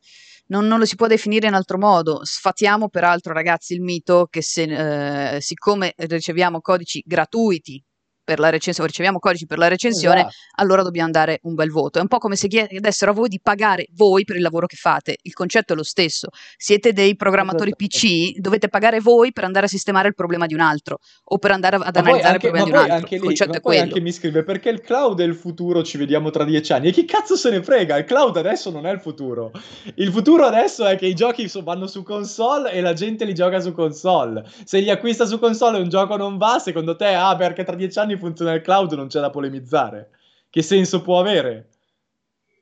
[0.48, 2.24] Non, non, lo si può definire in altro modo.
[2.24, 7.84] Sfatiamo peraltro, ragazzi, il mito che se, eh, siccome riceviamo codici gratuiti
[8.30, 10.36] per la recensione, riceviamo codici per la recensione, esatto.
[10.58, 11.98] allora dobbiamo dare un bel voto.
[11.98, 14.76] È un po' come se chiedessero a voi di pagare voi per il lavoro che
[14.76, 15.18] fate.
[15.24, 16.28] Il concetto è lo stesso.
[16.56, 17.88] Siete dei programmatori esatto.
[17.88, 21.50] PC, dovete pagare voi per andare a sistemare il problema di un altro o per
[21.50, 22.96] andare ad ma analizzare anche, il problema di un altro.
[22.98, 23.82] Anche il concetto lì, è quello.
[23.82, 26.90] anche mi scrive perché il cloud è il futuro, ci vediamo tra dieci anni.
[26.90, 27.98] E chi cazzo se ne frega?
[27.98, 29.52] Il cloud adesso non è il futuro.
[29.96, 33.60] Il futuro adesso è che i giochi vanno su console e la gente li gioca
[33.60, 34.46] su console.
[34.66, 37.76] Se li acquista su console e un gioco non va, secondo te, ah, perché tra
[37.76, 40.12] dieci anni funziona il cloud, non c'è da polemizzare.
[40.50, 41.70] Che senso può avere?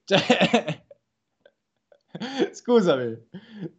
[0.06, 0.86] Cioè...
[2.52, 3.28] Scusami.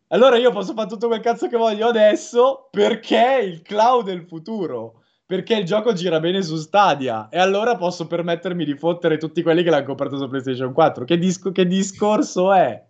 [0.09, 4.27] Allora io posso fare tutto quel cazzo che voglio adesso perché il cloud è il
[4.27, 5.03] futuro.
[5.27, 7.29] Perché il gioco gira bene su Stadia.
[7.29, 11.05] E allora posso permettermi di fottere tutti quelli che l'hanno comprato su PlayStation 4.
[11.05, 12.83] Che, disco- che discorso è?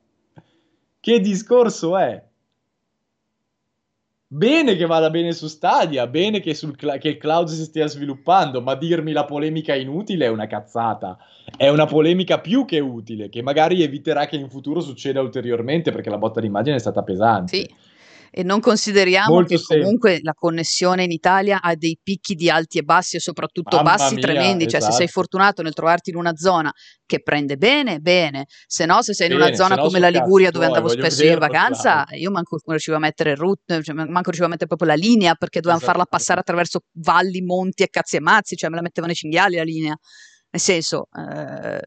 [1.01, 2.28] Che discorso è?
[4.31, 8.61] Bene che vada bene su Stadia, bene che, cl- che, il cloud si stia sviluppando,
[8.61, 11.17] ma dirmi la polemica inutile è una cazzata.
[11.57, 16.11] È una polemica più che utile, che magari eviterà che in futuro succeda ulteriormente, perché
[16.11, 17.57] la botta d'immagine è stata pesante.
[17.57, 17.75] Sì
[18.31, 19.81] e non consideriamo Molto che semplice.
[19.83, 23.97] comunque la connessione in Italia ha dei picchi di alti e bassi e soprattutto Mamma
[23.97, 24.71] bassi mia, tremendi, esatto.
[24.71, 25.21] cioè se sei esatto.
[25.21, 26.73] fortunato nel trovarti in una zona
[27.07, 30.51] che prende bene, bene, se no se sei bene, in una zona come la Liguria
[30.51, 34.25] dove andavo spesso io in vacanza, io manco riuscivo a mettere il route, cioè, manco
[34.25, 35.99] riuscivo a mettere proprio la linea perché dovevamo esatto.
[35.99, 39.57] farla passare attraverso valli, monti e cazzi e mazzi, cioè me la mettevano i cinghiali
[39.57, 39.97] la linea.
[40.51, 41.81] Nel senso, eh,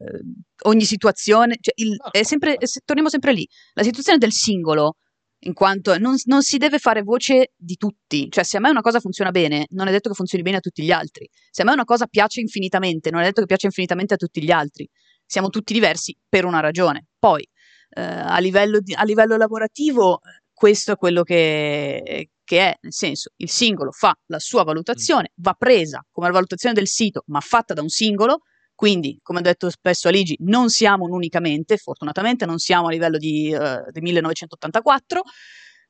[0.64, 4.96] ogni situazione, cioè il, è sempre, torniamo sempre lì, la situazione del singolo
[5.44, 8.80] in quanto non, non, si deve fare voce di tutti, cioè se a me una
[8.80, 11.64] cosa funziona bene, non è detto che funzioni bene a tutti gli altri, se a
[11.64, 14.88] me una cosa piace infinitamente, non è detto che piace infinitamente a tutti gli altri,
[15.24, 17.06] siamo tutti diversi per una ragione.
[17.18, 17.46] Poi,
[17.90, 20.20] eh, a, livello di, a, livello lavorativo,
[20.52, 25.54] questo è quello che, che è, nel senso, il singolo fa la sua valutazione, va
[25.54, 28.42] presa come la valutazione del sito, ma fatta da un singolo,
[28.82, 33.16] quindi, come ho detto spesso a Ligi, non siamo unicamente, fortunatamente non siamo a livello
[33.16, 35.22] di, uh, del 1984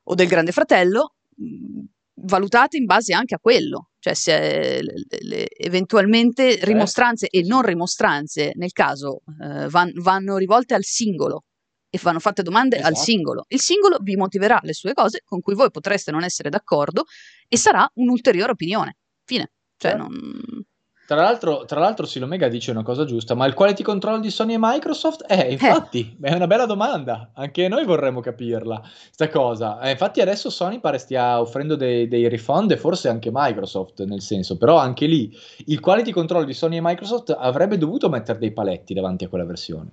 [0.03, 1.84] o del Grande Fratello, mm,
[2.16, 6.66] valutate in base anche a quello, cioè se le, le, eventualmente certo.
[6.66, 7.38] rimostranze eh.
[7.38, 11.45] e non rimostranze nel caso uh, van, vanno rivolte al singolo
[11.88, 12.90] e vanno fatte domande esatto.
[12.90, 13.45] al singolo.
[13.49, 17.05] Il singolo vi motiverà le sue cose con cui voi potreste non essere d'accordo
[17.49, 18.99] e sarà un'ulteriore opinione.
[19.24, 19.51] Fine.
[19.78, 20.09] Cioè, certo.
[20.09, 20.66] non
[21.12, 24.54] tra l'altro, tra l'altro Silomega dice una cosa giusta, ma il quality control di Sony
[24.54, 25.26] e Microsoft?
[25.28, 25.52] Eh, eh.
[25.52, 26.30] infatti, eh.
[26.30, 29.78] è una bella domanda, anche noi vorremmo capirla, sta cosa.
[29.80, 34.22] Eh, infatti adesso Sony pare stia offrendo dei, dei, refund e forse anche Microsoft, nel
[34.22, 35.30] senso, però anche lì
[35.66, 39.44] il quality control di Sony e Microsoft avrebbe dovuto mettere dei paletti davanti a quella
[39.44, 39.90] versione.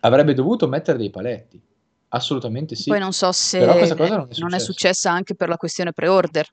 [0.00, 1.62] Avrebbe dovuto mettere dei paletti.
[2.08, 2.90] Assolutamente sì.
[2.90, 6.44] Poi non so se non è, non è successa anche per la questione pre-order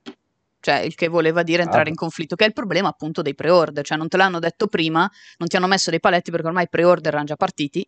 [0.59, 1.89] cioè il che voleva dire entrare ah.
[1.89, 5.09] in conflitto, che è il problema appunto dei pre-order, cioè non te l'hanno detto prima,
[5.37, 7.87] non ti hanno messo dei paletti perché ormai i pre-order erano già partiti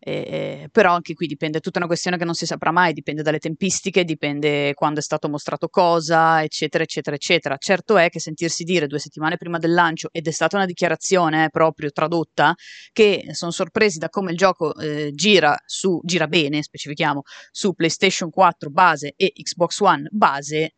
[0.00, 3.22] eh, però anche qui dipende, è tutta una questione che non si saprà mai, dipende
[3.22, 7.56] dalle tempistiche, dipende quando è stato mostrato cosa, eccetera, eccetera, eccetera.
[7.58, 11.46] Certo è che sentirsi dire due settimane prima del lancio, ed è stata una dichiarazione
[11.46, 12.54] eh, proprio tradotta,
[12.92, 18.30] che sono sorpresi da come il gioco eh, gira, su, gira bene, specifichiamo, su PlayStation
[18.30, 20.74] 4 base e Xbox One base,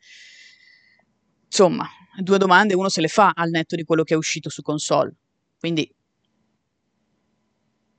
[1.50, 1.84] insomma,
[2.16, 5.12] due domande uno se le fa al netto di quello che è uscito su console.
[5.58, 5.92] Quindi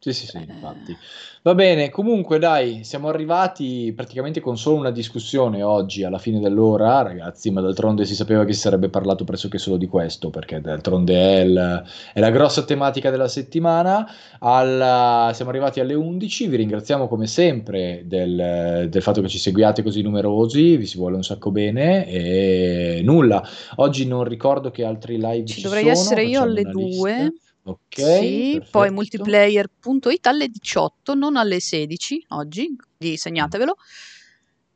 [0.03, 0.97] sì, sì, sì, infatti.
[1.43, 7.03] Va bene, comunque dai, siamo arrivati praticamente con solo una discussione oggi alla fine dell'ora,
[7.03, 11.13] ragazzi, ma d'altronde si sapeva che si sarebbe parlato pressoché solo di questo, perché d'altronde
[11.13, 11.83] è, il,
[12.13, 14.07] è la grossa tematica della settimana.
[14.39, 19.83] Alla, siamo arrivati alle 11, vi ringraziamo come sempre del, del fatto che ci seguiate
[19.83, 23.47] così numerosi, vi si vuole un sacco bene e nulla.
[23.75, 27.33] Oggi non ricordo che altri live ci, ci dovrei sono, essere io alle 2.
[27.63, 27.79] Ok.
[27.95, 28.67] Sì, perfetto.
[28.71, 33.75] poi multiplayer.it alle 18, non alle 16 oggi, quindi segnatevelo.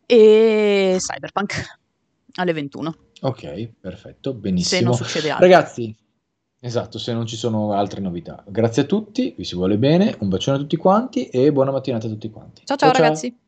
[0.06, 1.80] E Cyberpunk
[2.36, 2.96] alle 21.
[3.22, 4.80] Ok, perfetto, benissimo.
[4.80, 5.48] Se non succede altro.
[5.48, 5.96] Ragazzi,
[6.60, 8.44] esatto, se non ci sono altre novità.
[8.48, 12.06] Grazie a tutti, vi si vuole bene, un bacione a tutti quanti e buona mattinata
[12.06, 12.62] a tutti quanti.
[12.66, 13.30] Ciao ciao, ciao ragazzi.
[13.30, 13.45] Ciao.